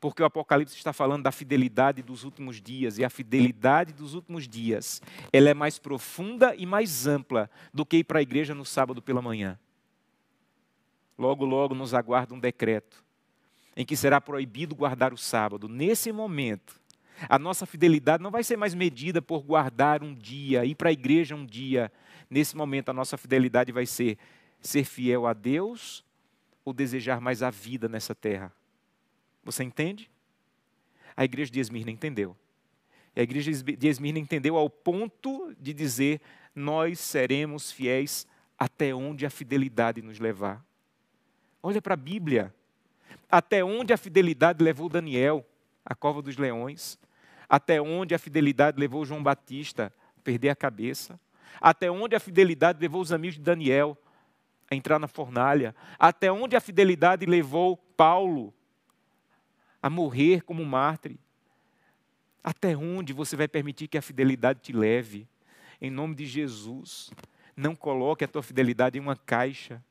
porque 0.00 0.22
o 0.22 0.26
Apocalipse 0.26 0.76
está 0.76 0.92
falando 0.92 1.24
da 1.24 1.32
fidelidade 1.32 2.02
dos 2.02 2.22
últimos 2.22 2.60
dias, 2.60 2.98
e 2.98 3.04
a 3.04 3.10
fidelidade 3.10 3.92
dos 3.92 4.14
últimos 4.14 4.46
dias, 4.46 5.02
ela 5.32 5.48
é 5.48 5.54
mais 5.54 5.78
profunda 5.78 6.54
e 6.54 6.64
mais 6.64 7.06
ampla 7.06 7.50
do 7.74 7.84
que 7.84 7.98
ir 7.98 8.04
para 8.04 8.20
a 8.20 8.22
igreja 8.22 8.54
no 8.54 8.64
sábado 8.64 9.02
pela 9.02 9.20
manhã. 9.20 9.58
logo, 11.16 11.44
logo 11.44 11.74
nos 11.74 11.94
aguarda 11.94 12.32
um 12.32 12.38
decreto 12.38 13.04
em 13.76 13.84
que 13.84 13.96
será 13.96 14.20
proibido 14.20 14.74
guardar 14.74 15.12
o 15.12 15.16
sábado. 15.16 15.68
Nesse 15.68 16.10
momento, 16.10 16.77
a 17.28 17.38
nossa 17.38 17.64
fidelidade 17.64 18.22
não 18.22 18.30
vai 18.30 18.44
ser 18.44 18.56
mais 18.56 18.74
medida 18.74 19.22
por 19.22 19.42
guardar 19.42 20.02
um 20.02 20.14
dia, 20.14 20.64
ir 20.64 20.74
para 20.74 20.90
a 20.90 20.92
igreja 20.92 21.34
um 21.34 21.46
dia. 21.46 21.90
Nesse 22.28 22.56
momento, 22.56 22.90
a 22.90 22.92
nossa 22.92 23.16
fidelidade 23.16 23.72
vai 23.72 23.86
ser 23.86 24.18
ser 24.60 24.84
fiel 24.84 25.26
a 25.26 25.32
Deus 25.32 26.04
ou 26.64 26.72
desejar 26.72 27.20
mais 27.20 27.42
a 27.42 27.50
vida 27.50 27.88
nessa 27.88 28.14
terra. 28.14 28.52
Você 29.44 29.64
entende? 29.64 30.10
A 31.16 31.24
igreja 31.24 31.50
de 31.50 31.60
Esmirna 31.60 31.90
entendeu. 31.90 32.36
E 33.16 33.20
a 33.20 33.22
igreja 33.22 33.50
de 33.50 33.88
Esmirna 33.88 34.18
entendeu 34.18 34.56
ao 34.56 34.68
ponto 34.68 35.54
de 35.58 35.72
dizer: 35.72 36.20
Nós 36.54 37.00
seremos 37.00 37.72
fiéis 37.72 38.26
até 38.58 38.94
onde 38.94 39.24
a 39.24 39.30
fidelidade 39.30 40.02
nos 40.02 40.18
levar. 40.18 40.64
Olha 41.62 41.80
para 41.80 41.94
a 41.94 41.96
Bíblia. 41.96 42.54
Até 43.30 43.64
onde 43.64 43.92
a 43.92 43.96
fidelidade 43.96 44.62
levou 44.62 44.88
Daniel, 44.88 45.44
a 45.84 45.94
cova 45.94 46.22
dos 46.22 46.36
leões. 46.36 46.98
Até 47.48 47.80
onde 47.80 48.14
a 48.14 48.18
fidelidade 48.18 48.78
levou 48.78 49.04
João 49.04 49.22
Batista 49.22 49.92
a 50.16 50.20
perder 50.20 50.50
a 50.50 50.56
cabeça. 50.56 51.18
Até 51.60 51.90
onde 51.90 52.14
a 52.14 52.20
fidelidade 52.20 52.78
levou 52.80 53.00
os 53.00 53.12
amigos 53.12 53.36
de 53.36 53.42
Daniel 53.42 53.96
a 54.70 54.74
entrar 54.74 54.98
na 54.98 55.08
fornalha. 55.08 55.74
Até 55.98 56.30
onde 56.30 56.54
a 56.56 56.60
fidelidade 56.60 57.24
levou 57.24 57.76
Paulo 57.76 58.52
a 59.82 59.88
morrer 59.88 60.42
como 60.42 60.64
mártir. 60.64 61.16
Até 62.42 62.76
onde 62.76 63.12
você 63.12 63.36
vai 63.36 63.48
permitir 63.48 63.88
que 63.88 63.98
a 63.98 64.02
fidelidade 64.02 64.60
te 64.60 64.72
leve? 64.72 65.28
Em 65.80 65.90
nome 65.90 66.14
de 66.14 66.26
Jesus, 66.26 67.10
não 67.56 67.74
coloque 67.74 68.24
a 68.24 68.28
tua 68.28 68.42
fidelidade 68.42 68.98
em 68.98 69.00
uma 69.00 69.16
caixa 69.16 69.82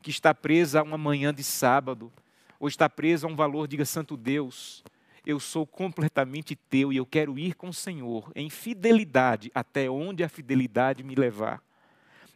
que 0.00 0.10
está 0.10 0.34
presa 0.34 0.80
a 0.80 0.82
uma 0.82 0.98
manhã 0.98 1.32
de 1.32 1.42
sábado, 1.42 2.12
ou 2.60 2.68
está 2.68 2.88
presa 2.90 3.26
a 3.26 3.30
um 3.30 3.34
valor, 3.34 3.66
diga 3.66 3.84
Santo 3.84 4.16
Deus, 4.16 4.84
eu 5.26 5.40
sou 5.40 5.66
completamente 5.66 6.54
teu 6.54 6.92
e 6.92 6.96
eu 6.96 7.06
quero 7.06 7.38
ir 7.38 7.54
com 7.54 7.68
o 7.68 7.74
Senhor 7.74 8.30
em 8.34 8.50
fidelidade 8.50 9.50
até 9.54 9.88
onde 9.88 10.22
a 10.22 10.28
fidelidade 10.28 11.02
me 11.02 11.14
levar. 11.14 11.62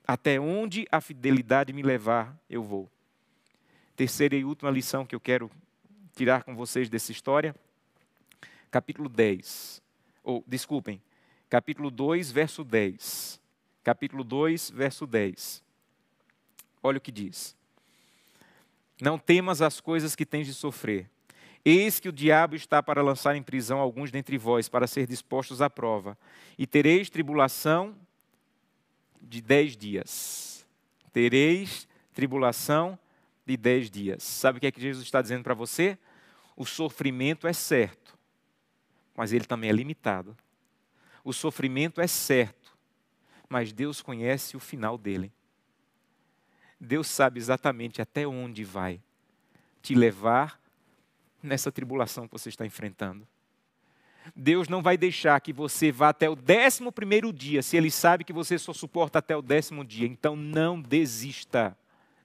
Até 0.07 0.41
onde 0.41 0.87
a 0.91 1.01
fidelidade 1.01 1.73
me 1.73 1.83
levar, 1.83 2.35
eu 2.49 2.63
vou. 2.63 2.89
Terceira 3.95 4.37
e 4.37 4.45
última 4.45 4.71
lição 4.71 5.05
que 5.05 5.15
eu 5.15 5.21
quero 5.21 5.51
tirar 6.17 6.45
com 6.45 6.57
vocês 6.57 6.89
dessa 6.89 7.13
história, 7.13 7.55
capítulo 8.71 9.09
10. 9.09 9.83
Ou, 10.25 10.43
desculpem, 10.47 11.03
capítulo 11.51 11.91
2, 11.91 12.33
verso 12.33 12.65
10. 12.65 13.39
Capítulo 13.85 14.25
2, 14.25 14.71
verso 14.71 15.07
10. 15.07 15.63
Olha 16.83 16.99
o 16.99 17.01
que 17.01 17.13
diz. 17.13 17.55
Não 19.01 19.19
temas 19.19 19.61
as 19.61 19.81
coisas 19.81 20.17
que 20.17 20.25
tens 20.25 20.47
de 20.47 20.55
sofrer. 20.55 21.09
Eis 21.65 22.01
que 22.01 22.09
o 22.09 22.13
diabo 22.13 22.55
está 22.55 22.83
para 22.83 23.03
lançar 23.03 23.37
em 23.37 23.43
prisão 23.43 23.79
alguns 23.79 24.11
dentre 24.11 24.39
vós, 24.39 24.69
para 24.69 24.87
ser 24.87 25.07
dispostos 25.07 25.61
à 25.61 25.69
prova. 25.69 26.17
E 26.57 26.67
tereis 26.67 27.11
tribulação 27.11 27.95
de 29.21 29.41
dez 29.41 29.77
dias. 29.77 30.67
Tereis 31.13 31.89
tribulação 32.15 32.99
de 33.45 33.57
dez 33.57 33.91
dias. 33.91 34.23
Sabe 34.23 34.59
o 34.59 34.61
que 34.61 34.67
é 34.67 34.73
que 34.73 34.81
Jesus 34.81 35.05
está 35.05 35.21
dizendo 35.21 35.43
para 35.43 35.55
você? 35.55 35.99
O 36.57 36.65
sofrimento 36.65 37.47
é 37.47 37.53
certo, 37.53 38.19
mas 39.15 39.33
ele 39.33 39.45
também 39.45 39.71
é 39.71 39.73
limitado. 39.73 40.37
O 41.25 41.33
sofrimento 41.33 42.01
é 42.01 42.07
certo, 42.07 42.77
mas 43.49 43.73
Deus 43.73 44.01
conhece 44.01 44.57
o 44.57 44.61
final 44.61 44.97
dele. 44.99 45.33
Deus 46.81 47.09
sabe 47.09 47.39
exatamente 47.39 48.01
até 48.01 48.27
onde 48.27 48.65
vai 48.65 49.01
te 49.83 49.95
levar 49.95 50.61
nessa 51.43 51.71
tribulação 51.71 52.27
que 52.27 52.33
você 52.33 52.49
está 52.49 52.67
enfrentando. 52.67 53.27
Deus 54.35 54.69
não 54.69 54.83
vai 54.83 54.97
deixar 54.97 55.41
que 55.41 55.53
você 55.53 55.91
vá 55.91 56.11
até 56.11 56.29
o 56.29 56.37
décimo 56.37 56.93
primeiro 56.93 57.33
dia, 57.33 57.63
se 57.63 57.77
Ele 57.77 57.91
sabe 57.91 58.25
que 58.25 58.33
você 58.33 58.59
só 58.59 58.73
suporta 58.73 59.19
até 59.19 59.37
o 59.37 59.43
décimo 59.43 59.85
dia. 59.85 60.07
Então 60.07 60.37
não 60.37 60.81
desista, 60.81 61.77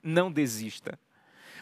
não 0.01 0.31
desista. 0.31 0.99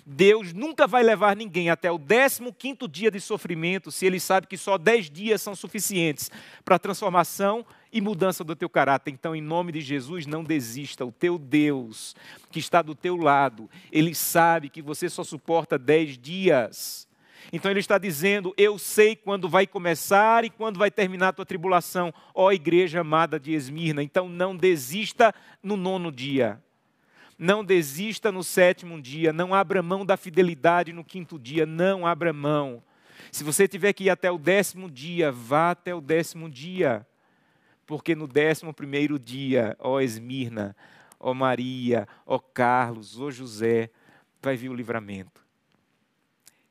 Deus 0.03 0.51
nunca 0.51 0.87
vai 0.87 1.03
levar 1.03 1.35
ninguém 1.35 1.69
até 1.69 1.91
o 1.91 1.97
décimo 1.97 2.51
quinto 2.51 2.87
dia 2.87 3.11
de 3.11 3.19
sofrimento, 3.19 3.91
se 3.91 4.05
Ele 4.05 4.19
sabe 4.19 4.47
que 4.47 4.57
só 4.57 4.77
dez 4.77 5.09
dias 5.09 5.41
são 5.41 5.55
suficientes 5.55 6.31
para 6.65 6.75
a 6.77 6.79
transformação 6.79 7.65
e 7.93 8.01
mudança 8.01 8.43
do 8.43 8.55
teu 8.55 8.69
caráter. 8.69 9.11
Então, 9.11 9.35
em 9.35 9.41
nome 9.41 9.71
de 9.71 9.81
Jesus, 9.81 10.25
não 10.25 10.43
desista. 10.43 11.05
O 11.05 11.11
teu 11.11 11.37
Deus, 11.37 12.15
que 12.49 12.59
está 12.59 12.81
do 12.81 12.95
teu 12.95 13.15
lado, 13.15 13.69
Ele 13.91 14.15
sabe 14.15 14.69
que 14.69 14.81
você 14.81 15.07
só 15.07 15.23
suporta 15.23 15.77
dez 15.77 16.17
dias. 16.17 17.07
Então 17.51 17.69
ele 17.69 17.79
está 17.79 17.97
dizendo: 17.97 18.53
Eu 18.57 18.77
sei 18.77 19.15
quando 19.15 19.49
vai 19.49 19.67
começar 19.67 20.45
e 20.45 20.49
quando 20.49 20.77
vai 20.79 20.89
terminar 20.89 21.29
a 21.29 21.33
tua 21.33 21.45
tribulação, 21.45 22.13
ó 22.33 22.51
igreja 22.51 23.01
amada 23.01 23.39
de 23.39 23.51
Esmirna. 23.53 24.01
Então 24.01 24.29
não 24.29 24.55
desista 24.55 25.33
no 25.61 25.75
nono 25.75 26.11
dia. 26.11 26.61
Não 27.37 27.65
desista 27.65 28.31
no 28.31 28.43
sétimo 28.43 29.01
dia. 29.01 29.33
Não 29.33 29.53
abra 29.53 29.81
mão 29.81 30.05
da 30.05 30.15
fidelidade 30.15 30.93
no 30.93 31.03
quinto 31.03 31.37
dia. 31.37 31.65
Não 31.65 32.05
abra 32.05 32.31
mão. 32.31 32.81
Se 33.31 33.43
você 33.43 33.67
tiver 33.67 33.93
que 33.93 34.05
ir 34.05 34.09
até 34.09 34.31
o 34.31 34.37
décimo 34.37 34.89
dia, 34.89 35.31
vá 35.31 35.71
até 35.71 35.93
o 35.93 36.01
décimo 36.01 36.49
dia. 36.49 37.05
Porque 37.85 38.15
no 38.15 38.27
décimo 38.27 38.73
primeiro 38.73 39.19
dia, 39.19 39.75
ó 39.79 39.99
Esmirna, 39.99 40.75
ó 41.19 41.33
Maria, 41.33 42.07
ó 42.25 42.39
Carlos, 42.39 43.19
ó 43.19 43.29
José, 43.29 43.89
vai 44.41 44.55
vir 44.55 44.69
o 44.69 44.73
livramento. 44.73 45.40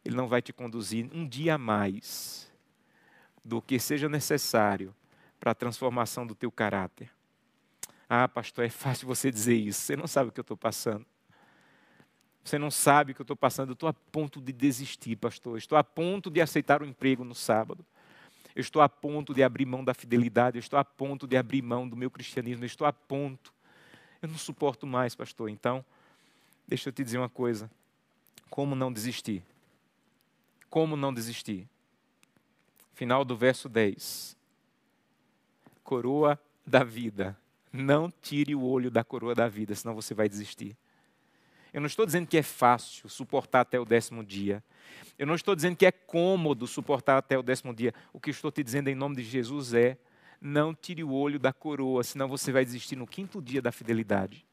Ele 0.05 0.17
não 0.17 0.29
vai 0.29 0.41
te 0.41 0.53
conduzir 0.53 1.09
um 1.13 1.27
dia 1.27 1.55
a 1.55 1.59
mais 1.59 2.51
do 3.45 3.61
que 3.61 3.79
seja 3.79 4.09
necessário 4.09 4.95
para 5.39 5.53
a 5.53 5.55
transformação 5.55 6.27
do 6.27 6.35
teu 6.35 6.51
caráter. 6.51 7.11
Ah, 8.09 8.29
pastor, 8.29 8.65
é 8.65 8.69
fácil 8.69 9.07
você 9.07 9.31
dizer 9.31 9.55
isso. 9.55 9.81
Você 9.81 9.97
não 9.97 10.07
sabe 10.07 10.31
o 10.31 10.33
que 10.33 10.41
eu 10.41 10.43
estou 10.43 10.57
passando. 10.57 11.07
Você 12.43 12.59
não 12.59 12.71
sabe 12.71 13.13
o 13.13 13.15
que 13.15 13.21
eu 13.21 13.25
estou 13.25 13.37
passando. 13.37 13.69
Eu 13.71 13.75
estou 13.75 13.89
a 13.89 13.93
ponto 13.93 14.41
de 14.41 14.53
desistir, 14.53 15.17
pastor. 15.17 15.57
Estou 15.57 15.79
a 15.79 15.85
ponto 15.85 16.31
de 16.31 16.41
aceitar 16.41 16.83
o 16.83 16.85
um 16.85 16.89
emprego 16.89 17.25
no 17.25 17.35
sábado. 17.35 17.85
Eu 18.55 18.61
estou 18.61 18.83
a 18.83 18.89
ponto 18.89 19.33
de 19.33 19.43
abrir 19.43 19.65
mão 19.65 19.85
da 19.85 19.95
fidelidade. 19.95 20.59
Eu 20.59 20.61
estou 20.61 20.79
a 20.79 20.85
ponto 20.85 21.27
de 21.27 21.37
abrir 21.37 21.63
mão 21.63 21.89
do 21.89 21.97
meu 21.97 22.11
cristianismo. 22.11 22.65
Eu 22.65 22.67
estou 22.67 22.87
a 22.87 22.93
ponto. 22.93 23.53
Eu 24.21 24.29
não 24.29 24.37
suporto 24.37 24.87
mais, 24.87 25.15
pastor. 25.15 25.49
Então, 25.49 25.85
deixa 26.67 26.89
eu 26.89 26.93
te 26.93 27.05
dizer 27.05 27.19
uma 27.19 27.29
coisa. 27.29 27.71
Como 28.51 28.75
não 28.75 28.93
desistir? 28.93 29.45
Como 30.71 30.97
não 30.97 31.13
desistir? 31.13 31.69
Final 32.95 33.25
do 33.25 33.37
verso 33.37 33.69
10. 33.69 34.37
Coroa 35.83 36.41
da 36.65 36.85
vida. 36.85 37.37
Não 37.73 38.11
tire 38.11 38.55
o 38.55 38.63
olho 38.63 38.91
da 38.91 39.03
coroa 39.03 39.35
da 39.35 39.49
vida, 39.49 39.75
senão 39.75 39.95
você 39.95 40.15
vai 40.15 40.29
desistir. 40.29 40.77
Eu 41.73 41.81
não 41.81 41.87
estou 41.87 42.07
dizendo 42.07 42.27
que 42.27 42.37
é 42.37 42.43
fácil 42.43 43.09
suportar 43.09 43.61
até 43.61 43.79
o 43.79 43.85
décimo 43.85 44.25
dia. 44.25 44.63
Eu 45.19 45.27
não 45.27 45.35
estou 45.35 45.55
dizendo 45.55 45.77
que 45.77 45.87
é 45.87 45.93
cômodo 45.93 46.67
suportar 46.67 47.19
até 47.19 47.37
o 47.37 47.43
décimo 47.43 47.75
dia. 47.75 47.93
O 48.13 48.21
que 48.21 48.31
estou 48.31 48.51
te 48.51 48.63
dizendo 48.63 48.89
em 48.89 48.95
nome 48.95 49.17
de 49.17 49.23
Jesus 49.23 49.75
é: 49.75 49.99
não 50.41 50.75
tire 50.75 51.05
o 51.05 51.13
olho 51.13 51.39
da 51.39 51.53
coroa, 51.53 52.03
senão 52.03 52.29
você 52.29 52.51
vai 52.51 52.65
desistir 52.65 52.97
no 52.97 53.07
quinto 53.07 53.43
dia 53.43 53.61
da 53.61 53.71
fidelidade. 53.71 54.45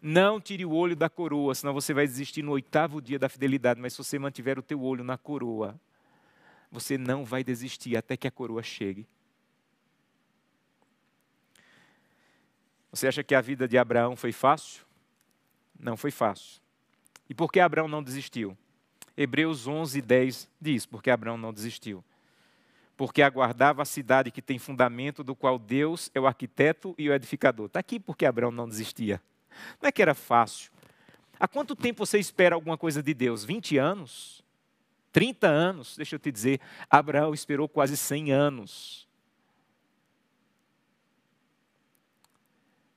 Não 0.00 0.40
tire 0.40 0.64
o 0.64 0.70
olho 0.70 0.94
da 0.94 1.08
coroa, 1.08 1.54
senão 1.54 1.74
você 1.74 1.92
vai 1.92 2.06
desistir 2.06 2.42
no 2.42 2.52
oitavo 2.52 3.02
dia 3.02 3.18
da 3.18 3.28
fidelidade. 3.28 3.80
Mas 3.80 3.92
se 3.92 3.98
você 3.98 4.18
mantiver 4.18 4.58
o 4.58 4.62
teu 4.62 4.80
olho 4.82 5.02
na 5.02 5.18
coroa, 5.18 5.78
você 6.70 6.96
não 6.96 7.24
vai 7.24 7.42
desistir 7.42 7.96
até 7.96 8.16
que 8.16 8.26
a 8.28 8.30
coroa 8.30 8.62
chegue. 8.62 9.06
Você 12.90 13.06
acha 13.06 13.22
que 13.22 13.34
a 13.34 13.40
vida 13.40 13.66
de 13.66 13.76
Abraão 13.76 14.16
foi 14.16 14.32
fácil? 14.32 14.84
Não 15.78 15.96
foi 15.96 16.10
fácil. 16.10 16.60
E 17.28 17.34
por 17.34 17.52
que 17.52 17.60
Abraão 17.60 17.88
não 17.88 18.02
desistiu? 18.02 18.56
Hebreus 19.16 19.66
11, 19.66 20.00
10 20.00 20.48
diz: 20.60 20.86
porque 20.86 21.10
Abraão 21.10 21.36
não 21.36 21.52
desistiu. 21.52 22.04
Porque 22.96 23.22
aguardava 23.22 23.82
a 23.82 23.84
cidade 23.84 24.30
que 24.30 24.42
tem 24.42 24.58
fundamento, 24.58 25.22
do 25.22 25.34
qual 25.34 25.58
Deus 25.58 26.10
é 26.14 26.20
o 26.20 26.26
arquiteto 26.26 26.94
e 26.98 27.08
o 27.08 27.14
edificador. 27.14 27.66
Está 27.66 27.80
aqui 27.80 28.00
porque 28.00 28.26
Abraão 28.26 28.50
não 28.50 28.68
desistia. 28.68 29.20
Não 29.80 29.88
é 29.88 29.92
que 29.92 30.02
era 30.02 30.14
fácil. 30.14 30.70
Há 31.38 31.46
quanto 31.46 31.76
tempo 31.76 32.04
você 32.04 32.18
espera 32.18 32.54
alguma 32.54 32.76
coisa 32.76 33.02
de 33.02 33.14
Deus? 33.14 33.44
20 33.44 33.78
anos? 33.78 34.42
30 35.12 35.46
anos? 35.46 35.96
Deixa 35.96 36.16
eu 36.16 36.18
te 36.18 36.30
dizer, 36.30 36.60
Abraão 36.90 37.32
esperou 37.32 37.68
quase 37.68 37.96
100 37.96 38.32
anos. 38.32 39.08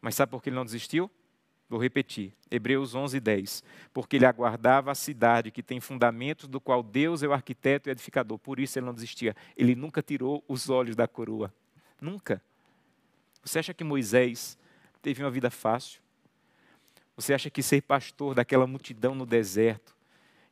Mas 0.02 0.15
sabe 0.15 0.32
por 0.32 0.41
que 0.41 0.50
ele 0.50 0.56
não 0.56 0.65
desistiu? 0.65 1.10
Vou 1.69 1.80
repetir, 1.80 2.34
Hebreus 2.50 2.95
11, 2.95 3.17
10. 3.19 3.63
Porque 3.93 4.17
ele 4.17 4.26
aguardava 4.26 4.91
a 4.91 4.95
cidade 4.95 5.52
que 5.52 5.63
tem 5.63 5.80
fundamentos, 5.80 6.47
do 6.47 6.60
qual 6.60 6.84
Deus 6.84 7.24
é 7.24 7.28
o 7.28 7.34
arquiteto 7.34 7.88
e 7.88 7.91
edificador. 7.91 8.38
Por 8.38 8.60
isso 8.60 8.78
ele 8.78 8.86
não 8.86 8.93
desistia. 8.93 9.34
Ele 9.56 9.74
nunca 9.74 10.02
tirou 10.02 10.43
os 10.50 10.69
olhos 10.69 10.97
da 10.97 11.08
coroa. 11.08 11.54
Nunca. 12.02 12.41
Você 13.41 13.60
acha 13.60 13.74
que 13.74 13.84
Moisés 13.86 14.58
teve 15.02 15.24
uma 15.24 15.32
vida 15.32 15.50
fácil? 15.50 16.02
Você 17.22 17.36
acha 17.36 17.52
que 17.52 17.62
ser 17.62 17.84
pastor 17.84 18.34
daquela 18.34 18.66
multidão 18.66 19.14
no 19.14 19.28
deserto, 19.28 19.96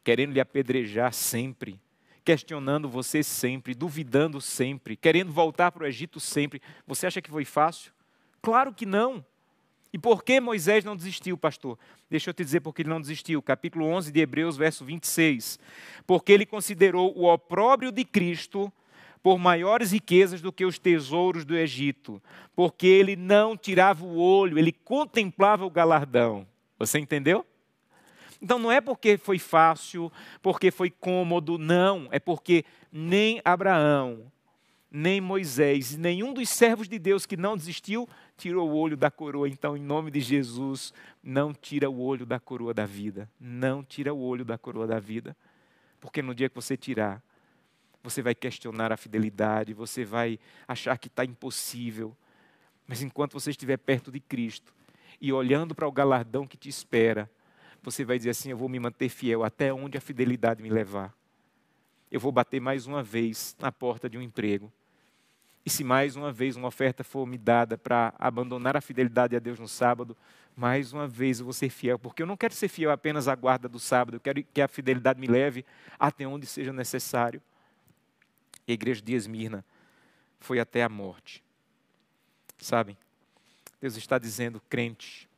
querendo 0.03 0.33
lhe 0.33 0.39
apedrejar 0.39 1.11
sempre, 1.11 1.79
questionando 2.23 2.87
você 2.87 3.23
sempre, 3.23 3.73
duvidando 3.73 4.39
sempre, 4.39 4.95
querendo 4.95 5.31
voltar 5.31 5.71
para 5.71 5.83
o 5.83 5.87
Egito 5.87 6.19
sempre, 6.19 6.61
você 6.85 7.07
acha 7.07 7.23
que 7.23 7.29
foi 7.31 7.43
fácil? 7.43 7.91
Claro 8.39 8.71
que 8.71 8.85
não. 8.85 9.25
E 9.91 9.97
por 9.97 10.23
que 10.23 10.39
Moisés 10.39 10.85
não 10.85 10.95
desistiu, 10.95 11.35
pastor? 11.35 11.75
Deixa 12.07 12.29
eu 12.29 12.35
te 12.35 12.43
dizer 12.43 12.59
por 12.59 12.71
que 12.71 12.83
ele 12.83 12.89
não 12.89 13.01
desistiu. 13.01 13.41
Capítulo 13.41 13.87
11 13.87 14.11
de 14.11 14.19
Hebreus, 14.19 14.55
verso 14.55 14.85
26. 14.85 15.57
Porque 16.05 16.31
ele 16.31 16.45
considerou 16.45 17.17
o 17.17 17.25
opróbrio 17.25 17.91
de 17.91 18.05
Cristo 18.05 18.71
por 19.23 19.39
maiores 19.39 19.91
riquezas 19.91 20.39
do 20.39 20.53
que 20.53 20.65
os 20.65 20.77
tesouros 20.77 21.43
do 21.43 21.57
Egito, 21.57 22.21
porque 22.55 22.85
ele 22.85 23.15
não 23.15 23.57
tirava 23.57 24.05
o 24.05 24.19
olho, 24.19 24.59
ele 24.59 24.71
contemplava 24.71 25.65
o 25.65 25.69
galardão. 25.71 26.45
Você 26.79 26.97
entendeu? 26.97 27.45
Então 28.41 28.57
não 28.57 28.71
é 28.71 28.79
porque 28.79 29.17
foi 29.17 29.37
fácil, 29.37 30.11
porque 30.41 30.71
foi 30.71 30.89
cômodo, 30.89 31.57
não, 31.57 32.07
é 32.09 32.19
porque 32.19 32.63
nem 32.89 33.41
Abraão, 33.43 34.31
nem 34.89 35.19
Moisés, 35.19 35.97
nenhum 35.97 36.33
dos 36.33 36.49
servos 36.49 36.87
de 36.87 36.97
Deus 36.97 37.25
que 37.25 37.35
não 37.35 37.57
desistiu, 37.57 38.07
tirou 38.37 38.69
o 38.69 38.75
olho 38.75 38.95
da 38.95 39.11
coroa. 39.11 39.47
Então, 39.49 39.75
em 39.75 39.81
nome 39.81 40.09
de 40.09 40.21
Jesus, 40.21 40.93
não 41.21 41.53
tira 41.53 41.89
o 41.89 41.99
olho 41.99 42.25
da 42.25 42.39
coroa 42.39 42.73
da 42.73 42.85
vida. 42.85 43.29
Não 43.39 43.83
tira 43.83 44.13
o 44.13 44.19
olho 44.19 44.45
da 44.45 44.57
coroa 44.57 44.87
da 44.87 44.99
vida. 44.99 45.35
Porque 45.99 46.21
no 46.21 46.33
dia 46.33 46.49
que 46.49 46.55
você 46.55 46.77
tirar, 46.77 47.21
você 48.01 48.21
vai 48.21 48.33
questionar 48.33 48.91
a 48.91 48.97
fidelidade, 48.97 49.73
você 49.73 50.05
vai 50.05 50.39
achar 50.67 50.97
que 50.97 51.07
está 51.07 51.25
impossível. 51.25 52.15
Mas 52.87 53.03
enquanto 53.03 53.33
você 53.33 53.51
estiver 53.51 53.77
perto 53.77 54.11
de 54.11 54.21
Cristo 54.21 54.73
e 55.21 55.33
olhando 55.33 55.75
para 55.75 55.87
o 55.87 55.91
galardão 55.91 56.47
que 56.47 56.57
te 56.57 56.69
espera, 56.69 57.29
você 57.81 58.03
vai 58.03 58.17
dizer 58.17 58.31
assim: 58.31 58.51
Eu 58.51 58.57
vou 58.57 58.69
me 58.69 58.79
manter 58.79 59.09
fiel 59.09 59.43
até 59.43 59.73
onde 59.73 59.97
a 59.97 60.01
fidelidade 60.01 60.61
me 60.61 60.69
levar. 60.69 61.13
Eu 62.11 62.19
vou 62.19 62.31
bater 62.31 62.59
mais 62.59 62.87
uma 62.87 63.03
vez 63.03 63.55
na 63.59 63.71
porta 63.71 64.09
de 64.09 64.17
um 64.17 64.21
emprego. 64.21 64.71
E 65.65 65.69
se 65.69 65.83
mais 65.83 66.15
uma 66.15 66.31
vez 66.31 66.55
uma 66.55 66.67
oferta 66.67 67.03
for 67.03 67.25
me 67.25 67.37
dada 67.37 67.77
para 67.77 68.13
abandonar 68.17 68.75
a 68.75 68.81
fidelidade 68.81 69.35
a 69.35 69.39
Deus 69.39 69.59
no 69.59 69.67
sábado, 69.67 70.17
mais 70.55 70.91
uma 70.93 71.07
vez 71.07 71.39
eu 71.39 71.45
vou 71.45 71.53
ser 71.53 71.69
fiel, 71.69 71.99
porque 71.99 72.23
eu 72.23 72.27
não 72.27 72.35
quero 72.35 72.53
ser 72.53 72.67
fiel 72.67 72.91
apenas 72.91 73.27
à 73.27 73.35
guarda 73.35 73.69
do 73.69 73.79
sábado, 73.79 74.15
eu 74.15 74.19
quero 74.19 74.43
que 74.43 74.61
a 74.61 74.67
fidelidade 74.67 75.19
me 75.19 75.27
leve 75.27 75.63
até 75.99 76.25
onde 76.25 76.45
seja 76.45 76.73
necessário. 76.73 77.41
A 78.67 78.71
igreja 78.71 79.01
de 79.01 79.13
Esmirna 79.13 79.63
foi 80.39 80.59
até 80.59 80.83
a 80.83 80.89
morte. 80.89 81.43
Sabem? 82.57 82.97
Deus 83.81 83.95
está 83.95 84.17
dizendo, 84.17 84.61
crente, 84.69 85.29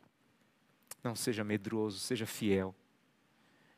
não 1.03 1.15
seja 1.15 1.43
medroso, 1.43 1.99
seja 1.99 2.25
fiel. 2.25 2.73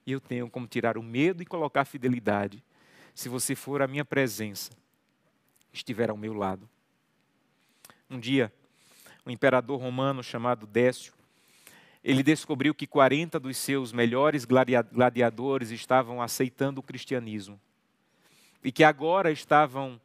E 0.05 0.11
eu 0.11 0.19
tenho 0.19 0.49
como 0.49 0.67
tirar 0.67 0.97
o 0.97 1.03
medo 1.03 1.41
e 1.41 1.45
colocar 1.45 1.81
a 1.81 1.85
fidelidade, 1.85 2.63
se 3.13 3.29
você 3.29 3.55
for 3.55 3.81
à 3.81 3.87
minha 3.87 4.03
presença, 4.03 4.71
estiver 5.71 6.09
ao 6.09 6.17
meu 6.17 6.33
lado. 6.33 6.67
Um 8.09 8.19
dia, 8.19 8.51
um 9.25 9.31
imperador 9.31 9.79
romano 9.79 10.23
chamado 10.23 10.65
Décio, 10.65 11.13
ele 12.03 12.21
descobriu 12.21 12.75
que 12.75 12.85
40 12.85 13.39
dos 13.39 13.57
seus 13.57 13.93
melhores 13.93 14.45
gladiadores 14.45 15.71
estavam 15.71 16.21
aceitando 16.21 16.79
o 16.79 16.83
cristianismo 16.83 17.59
e 18.61 18.71
que 18.71 18.83
agora 18.83 19.31
estavam 19.31 19.99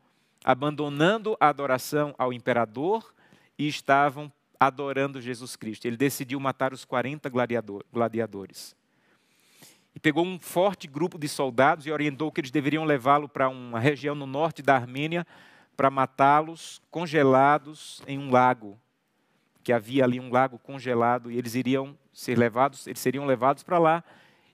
abandonando 0.45 1.37
a 1.41 1.49
adoração 1.49 2.15
ao 2.17 2.33
imperador 2.33 3.13
e 3.59 3.67
estavam 3.67 4.33
adorando 4.59 5.21
Jesus 5.21 5.57
Cristo. 5.57 5.87
Ele 5.87 5.97
decidiu 5.97 6.39
matar 6.41 6.73
os 6.73 6.85
40 6.85 7.31
gladiadores. 7.93 8.77
E 9.95 10.01
pegou 10.01 10.25
um 10.25 10.39
forte 10.39 10.87
grupo 10.87 11.19
de 11.19 11.29
soldados 11.29 11.87
e 11.87 11.91
orientou 11.91 12.31
que 12.31 12.41
eles 12.41 12.51
deveriam 12.51 12.85
levá-lo 12.85 13.29
para 13.29 13.49
uma 13.49 13.81
região 13.81 14.15
no 14.15 14.27
norte 14.27 14.63
da 14.63 14.75
Armênia 14.75 15.27
para 15.77 15.91
matá-los 15.91 16.81
congelados 16.91 18.03
em 18.07 18.19
um 18.19 18.31
lago, 18.31 18.79
que 19.63 19.73
havia 19.73 20.05
ali 20.05 20.19
um 20.19 20.31
lago 20.31 20.59
congelado 20.59 21.31
e 21.31 21.39
eles 21.39 21.55
iriam 21.55 21.97
ser 22.13 22.37
levados, 22.37 22.87
eles 22.87 22.99
seriam 22.99 23.25
levados 23.25 23.63
para 23.63 23.79
lá 23.79 24.05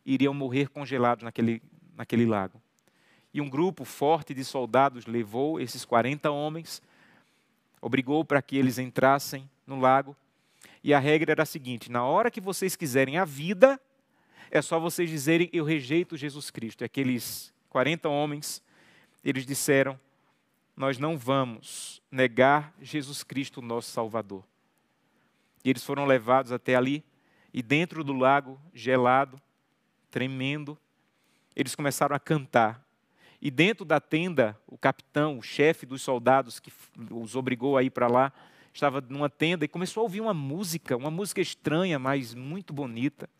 e 0.05 0.15
iriam 0.15 0.35
morrer 0.35 0.69
congelados 0.69 1.25
naquele, 1.25 1.63
naquele 1.97 2.27
lago 2.27 2.61
e 3.35 3.41
um 3.41 3.51
grupo 3.51 3.85
forte 3.85 4.33
de 4.33 4.45
soldados 4.45 5.07
levou 5.07 5.61
esses 5.61 5.85
40 5.85 6.31
homens, 6.31 6.81
obrigou 7.83 8.25
para 8.25 8.41
que 8.41 8.57
eles 8.57 8.79
entrassem 8.79 9.51
no 9.67 9.79
lago. 9.79 10.17
E 10.83 10.93
a 10.93 10.99
regra 10.99 11.33
era 11.33 11.43
a 11.43 11.47
seguinte: 11.47 11.91
na 11.91 12.05
hora 12.05 12.31
que 12.31 12.41
vocês 12.41 12.77
quiserem 12.77 13.19
a 13.19 13.25
vida, 13.25 13.81
é 14.51 14.61
só 14.63 14.79
vocês 14.79 15.11
dizerem 15.11 15.49
eu 15.53 15.65
rejeito 15.65 16.17
Jesus 16.17 16.51
Cristo. 16.51 16.83
E 16.83 16.85
aqueles 16.85 17.53
40 17.69 18.09
homens, 18.09 18.63
eles 19.25 19.47
disseram: 19.47 19.99
nós 20.77 20.99
não 20.99 21.17
vamos 21.17 22.03
negar 22.11 22.75
Jesus 22.81 23.23
Cristo, 23.23 23.63
nosso 23.63 23.91
Salvador. 23.91 24.45
E 25.65 25.71
eles 25.71 25.85
foram 25.85 26.05
levados 26.05 26.53
até 26.53 26.75
ali, 26.75 27.05
e 27.53 27.63
dentro 27.63 28.05
do 28.05 28.13
lago 28.13 28.61
gelado, 28.75 29.41
tremendo, 30.11 30.79
eles 31.57 31.75
começaram 31.75 32.15
a 32.15 32.21
cantar 32.21 32.85
e 33.45 33.51
dentro 33.51 33.85
da 33.85 34.01
tenda, 34.01 34.59
o 34.67 34.79
capitão, 34.79 35.37
o 35.37 35.43
chefe 35.43 35.85
dos 35.85 36.01
soldados 36.01 36.59
que 36.59 36.73
os 37.11 37.37
obrigou 37.37 37.77
a 37.77 37.83
ir 37.83 37.91
para 37.91 38.07
lá, 38.07 38.33
estava 38.75 39.01
numa 39.01 39.31
tenda 39.31 39.65
e 39.65 39.69
começou 39.69 40.01
a 40.01 40.05
ouvir 40.05 40.21
uma 40.21 40.35
música, 40.35 40.97
uma 40.97 41.11
música 41.11 41.41
estranha, 41.41 41.97
mas 41.99 42.35
muito 42.35 42.73
bonita. 42.73 43.31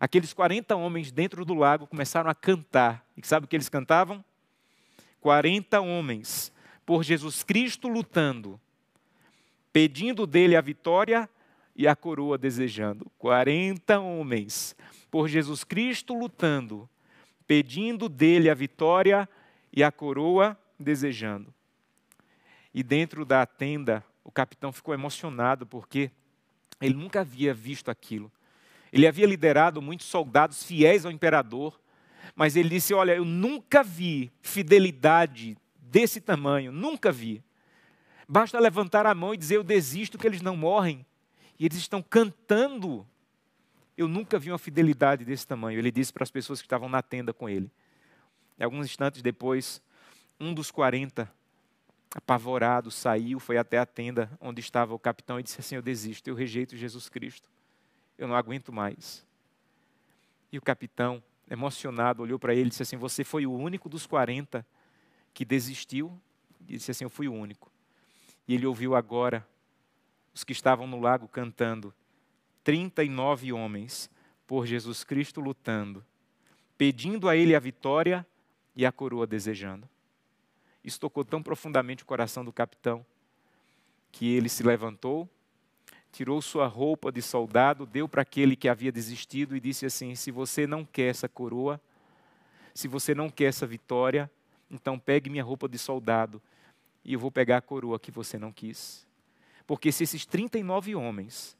Aqueles 0.00 0.32
40 0.32 0.74
homens 0.74 1.12
dentro 1.12 1.44
do 1.44 1.54
lago 1.54 1.86
começaram 1.86 2.28
a 2.28 2.34
cantar. 2.34 3.06
E 3.16 3.24
sabe 3.24 3.46
o 3.46 3.48
que 3.48 3.54
eles 3.54 3.68
cantavam? 3.68 4.24
40 5.20 5.80
homens 5.80 6.52
por 6.84 7.04
Jesus 7.04 7.44
Cristo 7.44 7.88
lutando, 7.88 8.60
pedindo 9.72 10.26
dele 10.26 10.56
a 10.56 10.60
vitória 10.60 11.30
e 11.76 11.86
a 11.86 11.94
coroa 11.94 12.36
desejando. 12.36 13.10
40 13.18 14.00
homens 14.00 14.76
por 15.08 15.28
Jesus 15.28 15.62
Cristo 15.62 16.12
lutando, 16.12 16.88
pedindo 17.46 18.08
dele 18.08 18.50
a 18.50 18.54
vitória 18.54 19.28
e 19.72 19.84
a 19.84 19.92
coroa 19.92 20.58
desejando. 20.78 21.54
E 22.74 22.82
dentro 22.82 23.24
da 23.24 23.46
tenda, 23.46 24.04
o 24.24 24.32
capitão 24.32 24.72
ficou 24.72 24.92
emocionado 24.92 25.66
porque 25.66 26.10
ele 26.80 26.94
nunca 26.94 27.20
havia 27.20 27.54
visto 27.54 27.90
aquilo. 27.90 28.32
Ele 28.92 29.06
havia 29.06 29.26
liderado 29.26 29.82
muitos 29.82 30.06
soldados 30.06 30.64
fiéis 30.64 31.04
ao 31.04 31.12
imperador, 31.12 31.78
mas 32.34 32.56
ele 32.56 32.70
disse: 32.70 32.94
Olha, 32.94 33.14
eu 33.14 33.24
nunca 33.24 33.82
vi 33.82 34.32
fidelidade 34.40 35.56
desse 35.76 36.20
tamanho, 36.20 36.72
nunca 36.72 37.12
vi. 37.12 37.44
Basta 38.26 38.58
levantar 38.58 39.06
a 39.06 39.14
mão 39.14 39.34
e 39.34 39.36
dizer: 39.36 39.56
Eu 39.56 39.64
desisto, 39.64 40.18
que 40.18 40.26
eles 40.26 40.40
não 40.40 40.56
morrem. 40.56 41.04
E 41.58 41.66
eles 41.66 41.78
estão 41.78 42.02
cantando 42.02 43.06
eu 43.96 44.08
nunca 44.08 44.38
vi 44.38 44.50
uma 44.50 44.58
fidelidade 44.58 45.24
desse 45.24 45.46
tamanho. 45.46 45.78
Ele 45.78 45.90
disse 45.90 46.12
para 46.12 46.24
as 46.24 46.30
pessoas 46.30 46.60
que 46.60 46.66
estavam 46.66 46.88
na 46.88 47.02
tenda 47.02 47.32
com 47.32 47.48
ele. 47.48 47.70
E 48.58 48.64
alguns 48.64 48.86
instantes 48.86 49.22
depois, 49.22 49.80
um 50.38 50.52
dos 50.52 50.70
40, 50.70 51.30
apavorado, 52.14 52.92
saiu, 52.92 53.40
foi 53.40 53.58
até 53.58 53.76
a 53.76 53.84
tenda 53.84 54.30
onde 54.40 54.60
estava 54.60 54.94
o 54.94 54.98
capitão 54.98 55.40
e 55.40 55.42
disse 55.42 55.58
assim: 55.58 55.74
Eu 55.74 55.82
desisto, 55.82 56.28
eu 56.30 56.34
rejeito 56.34 56.76
Jesus 56.76 57.08
Cristo. 57.08 57.50
Eu 58.16 58.28
não 58.28 58.36
aguento 58.36 58.72
mais. 58.72 59.26
E 60.52 60.56
o 60.56 60.62
capitão, 60.62 61.20
emocionado, 61.50 62.22
olhou 62.22 62.38
para 62.38 62.54
ele 62.54 62.66
e 62.66 62.70
disse 62.70 62.82
assim: 62.82 62.96
Você 62.96 63.24
foi 63.24 63.44
o 63.44 63.52
único 63.52 63.88
dos 63.88 64.06
40 64.06 64.64
que 65.34 65.44
desistiu? 65.44 66.16
E 66.60 66.76
disse 66.76 66.92
assim: 66.92 67.04
Eu 67.04 67.10
fui 67.10 67.26
o 67.26 67.34
único. 67.34 67.70
E 68.46 68.54
ele 68.54 68.66
ouviu 68.66 68.94
agora 68.94 69.46
os 70.32 70.44
que 70.44 70.52
estavam 70.52 70.86
no 70.86 71.00
lago 71.00 71.26
cantando 71.26 71.92
39 72.62 73.52
homens 73.52 74.08
por 74.46 74.66
Jesus 74.66 75.02
Cristo 75.02 75.40
lutando, 75.40 76.04
pedindo 76.78 77.28
a 77.28 77.36
Ele 77.36 77.54
a 77.54 77.60
vitória 77.60 78.26
e 78.76 78.86
a 78.86 78.92
coroa 78.92 79.26
desejando. 79.26 79.88
Isso 80.84 81.00
tocou 81.00 81.24
tão 81.24 81.42
profundamente 81.42 82.02
o 82.02 82.06
coração 82.06 82.44
do 82.44 82.52
capitão 82.52 83.04
que 84.12 84.32
ele 84.32 84.48
se 84.48 84.62
levantou, 84.62 85.28
tirou 86.12 86.40
sua 86.40 86.66
roupa 86.66 87.10
de 87.10 87.20
soldado, 87.20 87.86
deu 87.86 88.08
para 88.08 88.22
aquele 88.22 88.54
que 88.54 88.68
havia 88.68 88.92
desistido 88.92 89.56
e 89.56 89.60
disse 89.60 89.86
assim: 89.86 90.14
Se 90.14 90.30
você 90.30 90.66
não 90.66 90.84
quer 90.84 91.10
essa 91.10 91.28
coroa, 91.28 91.80
se 92.74 92.86
você 92.86 93.14
não 93.14 93.30
quer 93.30 93.46
essa 93.46 93.66
vitória, 93.66 94.30
então 94.70 94.98
pegue 94.98 95.30
minha 95.30 95.42
roupa 95.42 95.68
de 95.68 95.78
soldado 95.78 96.40
e 97.04 97.12
eu 97.12 97.18
vou 97.18 97.30
pegar 97.30 97.58
a 97.58 97.62
coroa 97.62 97.98
que 97.98 98.10
você 98.10 98.38
não 98.38 98.52
quis. 98.52 99.06
Porque 99.66 99.90
se 99.90 100.04
esses 100.04 100.26
39 100.26 100.94
homens 100.94 101.56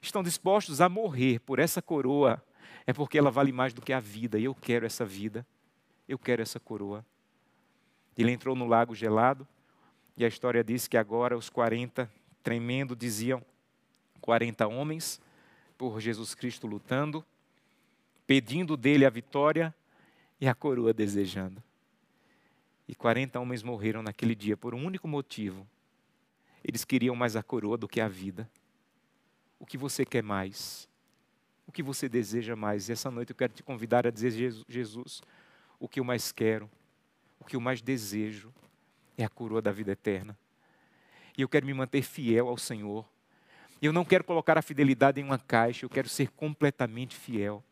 estão 0.00 0.22
dispostos 0.22 0.80
a 0.80 0.88
morrer 0.88 1.40
por 1.40 1.58
essa 1.58 1.82
coroa, 1.82 2.42
é 2.86 2.92
porque 2.92 3.18
ela 3.18 3.30
vale 3.30 3.52
mais 3.52 3.72
do 3.72 3.82
que 3.82 3.92
a 3.92 4.00
vida, 4.00 4.38
e 4.38 4.44
eu 4.44 4.54
quero 4.54 4.86
essa 4.86 5.04
vida, 5.04 5.46
eu 6.08 6.18
quero 6.18 6.42
essa 6.42 6.58
coroa. 6.58 7.04
Ele 8.18 8.32
entrou 8.32 8.56
no 8.56 8.66
lago 8.66 8.96
gelado, 8.96 9.46
e 10.16 10.24
a 10.24 10.28
história 10.28 10.64
diz 10.64 10.88
que 10.88 10.96
agora 10.96 11.36
os 11.36 11.48
40, 11.48 12.10
tremendo, 12.42 12.96
diziam: 12.96 13.40
40 14.20 14.66
homens 14.66 15.20
por 15.78 16.00
Jesus 16.00 16.34
Cristo 16.34 16.66
lutando, 16.66 17.24
pedindo 18.26 18.76
dele 18.76 19.06
a 19.06 19.10
vitória 19.10 19.72
e 20.40 20.48
a 20.48 20.54
coroa 20.54 20.92
desejando. 20.92 21.62
E 22.88 22.94
40 22.94 23.38
homens 23.38 23.62
morreram 23.62 24.02
naquele 24.02 24.34
dia 24.34 24.56
por 24.56 24.74
um 24.74 24.84
único 24.84 25.06
motivo. 25.06 25.64
Eles 26.64 26.84
queriam 26.84 27.14
mais 27.14 27.36
a 27.36 27.42
coroa 27.42 27.76
do 27.76 27.86
que 27.86 28.00
a 28.00 28.08
vida. 28.08 28.50
O 29.60 29.64
que 29.64 29.78
você 29.78 30.04
quer 30.04 30.22
mais? 30.22 30.88
O 31.66 31.70
que 31.70 31.82
você 31.82 32.08
deseja 32.08 32.56
mais? 32.56 32.88
E 32.88 32.92
essa 32.92 33.10
noite 33.10 33.30
eu 33.30 33.36
quero 33.36 33.52
te 33.52 33.62
convidar 33.62 34.06
a 34.06 34.10
dizer: 34.10 34.32
Jesus, 34.68 35.22
o 35.78 35.86
que 35.86 36.00
eu 36.00 36.04
mais 36.04 36.32
quero, 36.32 36.68
o 37.40 37.44
que 37.44 37.56
eu 37.56 37.60
mais 37.60 37.80
desejo 37.80 38.52
é 39.16 39.24
a 39.24 39.28
coroa 39.28 39.60
da 39.60 39.72
vida 39.72 39.92
eterna. 39.92 40.36
E 41.36 41.42
eu 41.42 41.48
quero 41.48 41.66
me 41.66 41.74
manter 41.74 42.02
fiel 42.02 42.48
ao 42.48 42.56
Senhor. 42.58 43.04
Eu 43.80 43.92
não 43.92 44.04
quero 44.04 44.24
colocar 44.24 44.58
a 44.58 44.62
fidelidade 44.62 45.20
em 45.20 45.24
uma 45.24 45.38
caixa, 45.38 45.84
eu 45.84 45.90
quero 45.90 46.08
ser 46.08 46.30
completamente 46.30 47.14
fiel. 47.14 47.62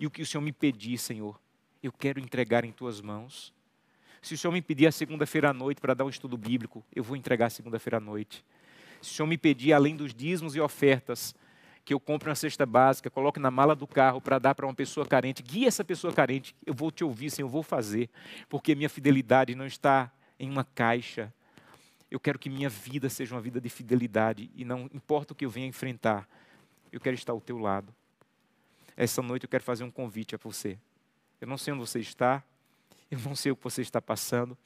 E 0.00 0.06
o 0.06 0.10
que 0.10 0.22
o 0.22 0.26
Senhor 0.26 0.42
me 0.42 0.52
pedir, 0.52 0.98
Senhor, 0.98 1.40
eu 1.82 1.92
quero 1.92 2.18
entregar 2.18 2.64
em 2.64 2.72
tuas 2.72 3.00
mãos. 3.00 3.52
Se 4.20 4.34
o 4.34 4.38
Senhor 4.38 4.52
me 4.52 4.60
pedir 4.60 4.86
a 4.86 4.92
segunda-feira 4.92 5.50
à 5.50 5.52
noite 5.52 5.80
para 5.80 5.94
dar 5.94 6.04
um 6.04 6.08
estudo 6.08 6.36
bíblico, 6.36 6.84
eu 6.94 7.04
vou 7.04 7.16
entregar 7.16 7.50
segunda-feira 7.50 7.98
à 7.98 8.00
noite. 8.00 8.44
Se 9.00 9.12
o 9.12 9.14
Senhor 9.14 9.28
me 9.28 9.38
pedir, 9.38 9.72
além 9.72 9.96
dos 9.96 10.12
dízimos 10.12 10.56
e 10.56 10.60
ofertas, 10.60 11.34
que 11.88 11.94
eu 11.94 11.98
compre 11.98 12.28
uma 12.28 12.34
cesta 12.34 12.66
básica, 12.66 13.08
coloque 13.08 13.40
na 13.40 13.50
mala 13.50 13.74
do 13.74 13.86
carro 13.86 14.20
para 14.20 14.38
dar 14.38 14.54
para 14.54 14.66
uma 14.66 14.74
pessoa 14.74 15.06
carente, 15.06 15.42
guie 15.42 15.64
essa 15.64 15.82
pessoa 15.82 16.12
carente, 16.12 16.54
eu 16.66 16.74
vou 16.74 16.90
te 16.90 17.02
ouvir, 17.02 17.30
Senhor, 17.30 17.46
eu 17.46 17.50
vou 17.50 17.62
fazer, 17.62 18.10
porque 18.46 18.74
minha 18.74 18.90
fidelidade 18.90 19.54
não 19.54 19.64
está 19.64 20.12
em 20.38 20.50
uma 20.50 20.64
caixa. 20.64 21.32
Eu 22.10 22.20
quero 22.20 22.38
que 22.38 22.50
minha 22.50 22.68
vida 22.68 23.08
seja 23.08 23.34
uma 23.34 23.40
vida 23.40 23.58
de 23.58 23.70
fidelidade 23.70 24.50
e 24.54 24.66
não 24.66 24.82
importa 24.92 25.32
o 25.32 25.34
que 25.34 25.46
eu 25.46 25.48
venha 25.48 25.66
enfrentar, 25.66 26.28
eu 26.92 27.00
quero 27.00 27.14
estar 27.14 27.32
ao 27.32 27.40
teu 27.40 27.56
lado. 27.56 27.90
Essa 28.94 29.22
noite 29.22 29.44
eu 29.44 29.48
quero 29.48 29.64
fazer 29.64 29.82
um 29.82 29.90
convite 29.90 30.34
a 30.34 30.38
você. 30.38 30.78
Eu 31.40 31.48
não 31.48 31.56
sei 31.56 31.72
onde 31.72 31.80
você 31.80 32.00
está, 32.00 32.44
eu 33.10 33.18
não 33.20 33.34
sei 33.34 33.50
o 33.50 33.56
que 33.56 33.64
você 33.64 33.80
está 33.80 34.02
passando, 34.02 34.58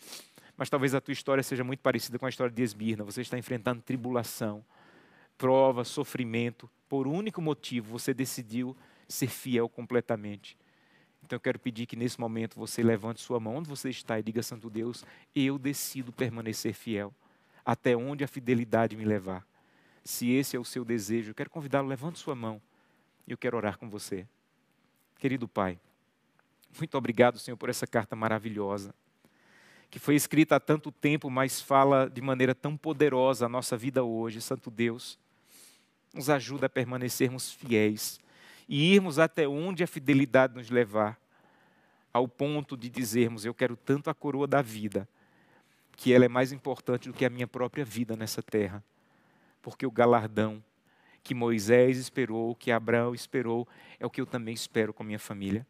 mas 0.56 0.68
talvez 0.68 0.92
a 0.92 1.00
tua 1.00 1.12
história 1.12 1.44
seja 1.44 1.62
muito 1.62 1.78
parecida 1.78 2.18
com 2.18 2.26
a 2.26 2.28
história 2.28 2.52
de 2.52 2.62
Esmirna. 2.64 3.04
Você 3.04 3.20
está 3.20 3.38
enfrentando 3.38 3.80
tribulação, 3.80 4.64
prova, 5.43 5.82
sofrimento. 5.82 6.70
Por 6.88 7.09
um 7.09 7.14
único 7.16 7.43
motivo, 7.43 7.99
você 7.99 8.14
decidiu 8.14 8.76
ser 9.09 9.26
fiel 9.26 9.68
completamente. 9.68 10.57
Então 11.20 11.34
eu 11.36 11.40
quero 11.40 11.59
pedir 11.59 11.84
que 11.84 11.97
nesse 11.97 12.20
momento 12.20 12.55
você 12.55 12.80
levante 12.80 13.20
sua 13.20 13.40
mão 13.40 13.57
onde 13.57 13.68
você 13.68 13.90
está 13.90 14.20
e 14.20 14.22
diga: 14.22 14.40
Santo 14.40 14.70
Deus, 14.70 15.05
eu 15.34 15.59
decido 15.59 16.12
permanecer 16.12 16.74
fiel, 16.74 17.12
até 17.64 17.97
onde 17.97 18.22
a 18.22 18.28
fidelidade 18.28 18.97
me 18.97 19.05
levar. 19.05 19.45
Se 20.05 20.30
esse 20.30 20.57
é 20.57 20.61
o 20.61 20.64
seu 20.64 20.84
desejo, 20.84 21.32
eu 21.32 21.34
quero 21.34 21.51
convidá-lo, 21.51 21.88
levante 21.88 22.20
sua 22.20 22.36
mão 22.36 22.62
e 23.26 23.32
eu 23.32 23.36
quero 23.36 23.57
orar 23.57 23.76
com 23.78 23.90
você. 23.90 24.24
Querido 25.18 25.49
Pai, 25.49 25.76
muito 26.78 26.97
obrigado, 26.97 27.36
Senhor, 27.40 27.57
por 27.57 27.68
essa 27.68 27.86
carta 27.86 28.14
maravilhosa, 28.14 28.95
que 29.90 29.99
foi 29.99 30.14
escrita 30.14 30.55
há 30.55 30.61
tanto 30.61 30.93
tempo, 30.93 31.28
mas 31.28 31.61
fala 31.61 32.09
de 32.09 32.20
maneira 32.20 32.55
tão 32.55 32.76
poderosa 32.76 33.47
a 33.47 33.49
nossa 33.49 33.76
vida 33.76 34.05
hoje. 34.05 34.40
Santo 34.40 34.70
Deus, 34.70 35.18
nos 36.12 36.28
ajuda 36.28 36.66
a 36.66 36.70
permanecermos 36.70 37.52
fiéis 37.52 38.20
e 38.68 38.94
irmos 38.94 39.18
até 39.18 39.46
onde 39.46 39.82
a 39.82 39.86
fidelidade 39.86 40.54
nos 40.54 40.70
levar, 40.70 41.18
ao 42.12 42.28
ponto 42.28 42.76
de 42.76 42.88
dizermos: 42.88 43.44
Eu 43.44 43.54
quero 43.54 43.76
tanto 43.76 44.10
a 44.10 44.14
coroa 44.14 44.46
da 44.46 44.62
vida, 44.62 45.08
que 45.96 46.12
ela 46.12 46.24
é 46.24 46.28
mais 46.28 46.52
importante 46.52 47.08
do 47.08 47.14
que 47.14 47.24
a 47.24 47.30
minha 47.30 47.46
própria 47.46 47.84
vida 47.84 48.16
nessa 48.16 48.42
terra, 48.42 48.82
porque 49.60 49.86
o 49.86 49.90
galardão 49.90 50.62
que 51.22 51.34
Moisés 51.34 51.98
esperou, 51.98 52.54
que 52.54 52.72
Abraão 52.72 53.14
esperou, 53.14 53.66
é 54.00 54.04
o 54.04 54.10
que 54.10 54.20
eu 54.20 54.26
também 54.26 54.54
espero 54.54 54.92
com 54.92 55.04
minha 55.04 55.18
família. 55.18 55.66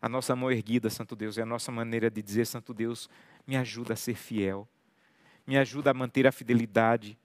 A 0.00 0.08
nossa 0.08 0.36
mão 0.36 0.50
erguida, 0.50 0.88
Santo 0.88 1.16
Deus, 1.16 1.36
é 1.36 1.42
a 1.42 1.46
nossa 1.46 1.72
maneira 1.72 2.10
de 2.10 2.22
dizer: 2.22 2.46
Santo 2.46 2.72
Deus, 2.72 3.10
me 3.46 3.56
ajuda 3.56 3.94
a 3.94 3.96
ser 3.96 4.14
fiel, 4.14 4.68
me 5.46 5.58
ajuda 5.58 5.90
a 5.90 5.94
manter 5.94 6.26
a 6.26 6.32
fidelidade, 6.32 7.18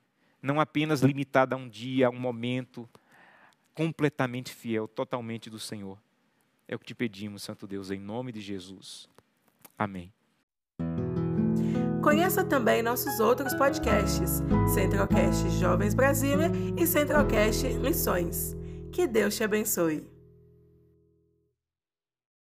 não 0.43 0.59
apenas 0.59 1.01
limitada 1.01 1.55
a 1.55 1.57
um 1.57 1.69
dia, 1.69 2.07
a 2.07 2.09
um 2.09 2.19
momento, 2.19 2.87
completamente 3.73 4.53
fiel, 4.53 4.87
totalmente 4.87 5.49
do 5.49 5.57
Senhor. 5.57 5.97
É 6.67 6.75
o 6.75 6.79
que 6.79 6.85
te 6.85 6.93
pedimos, 6.93 7.41
Santo 7.41 7.65
Deus, 7.65 7.89
em 7.89 7.99
nome 7.99 8.31
de 8.33 8.41
Jesus. 8.41 9.09
Amém. 9.77 10.11
Conheça 12.03 12.43
também 12.43 12.83
nossos 12.83 13.21
outros 13.21 13.53
podcasts, 13.53 14.43
Centralcast 14.73 15.49
Jovens 15.51 15.93
Brasília 15.93 16.51
e 16.77 16.85
Centralcast 16.85 17.65
Missões. 17.75 18.55
Que 18.91 19.07
Deus 19.07 19.35
te 19.35 19.43
abençoe. 19.43 20.12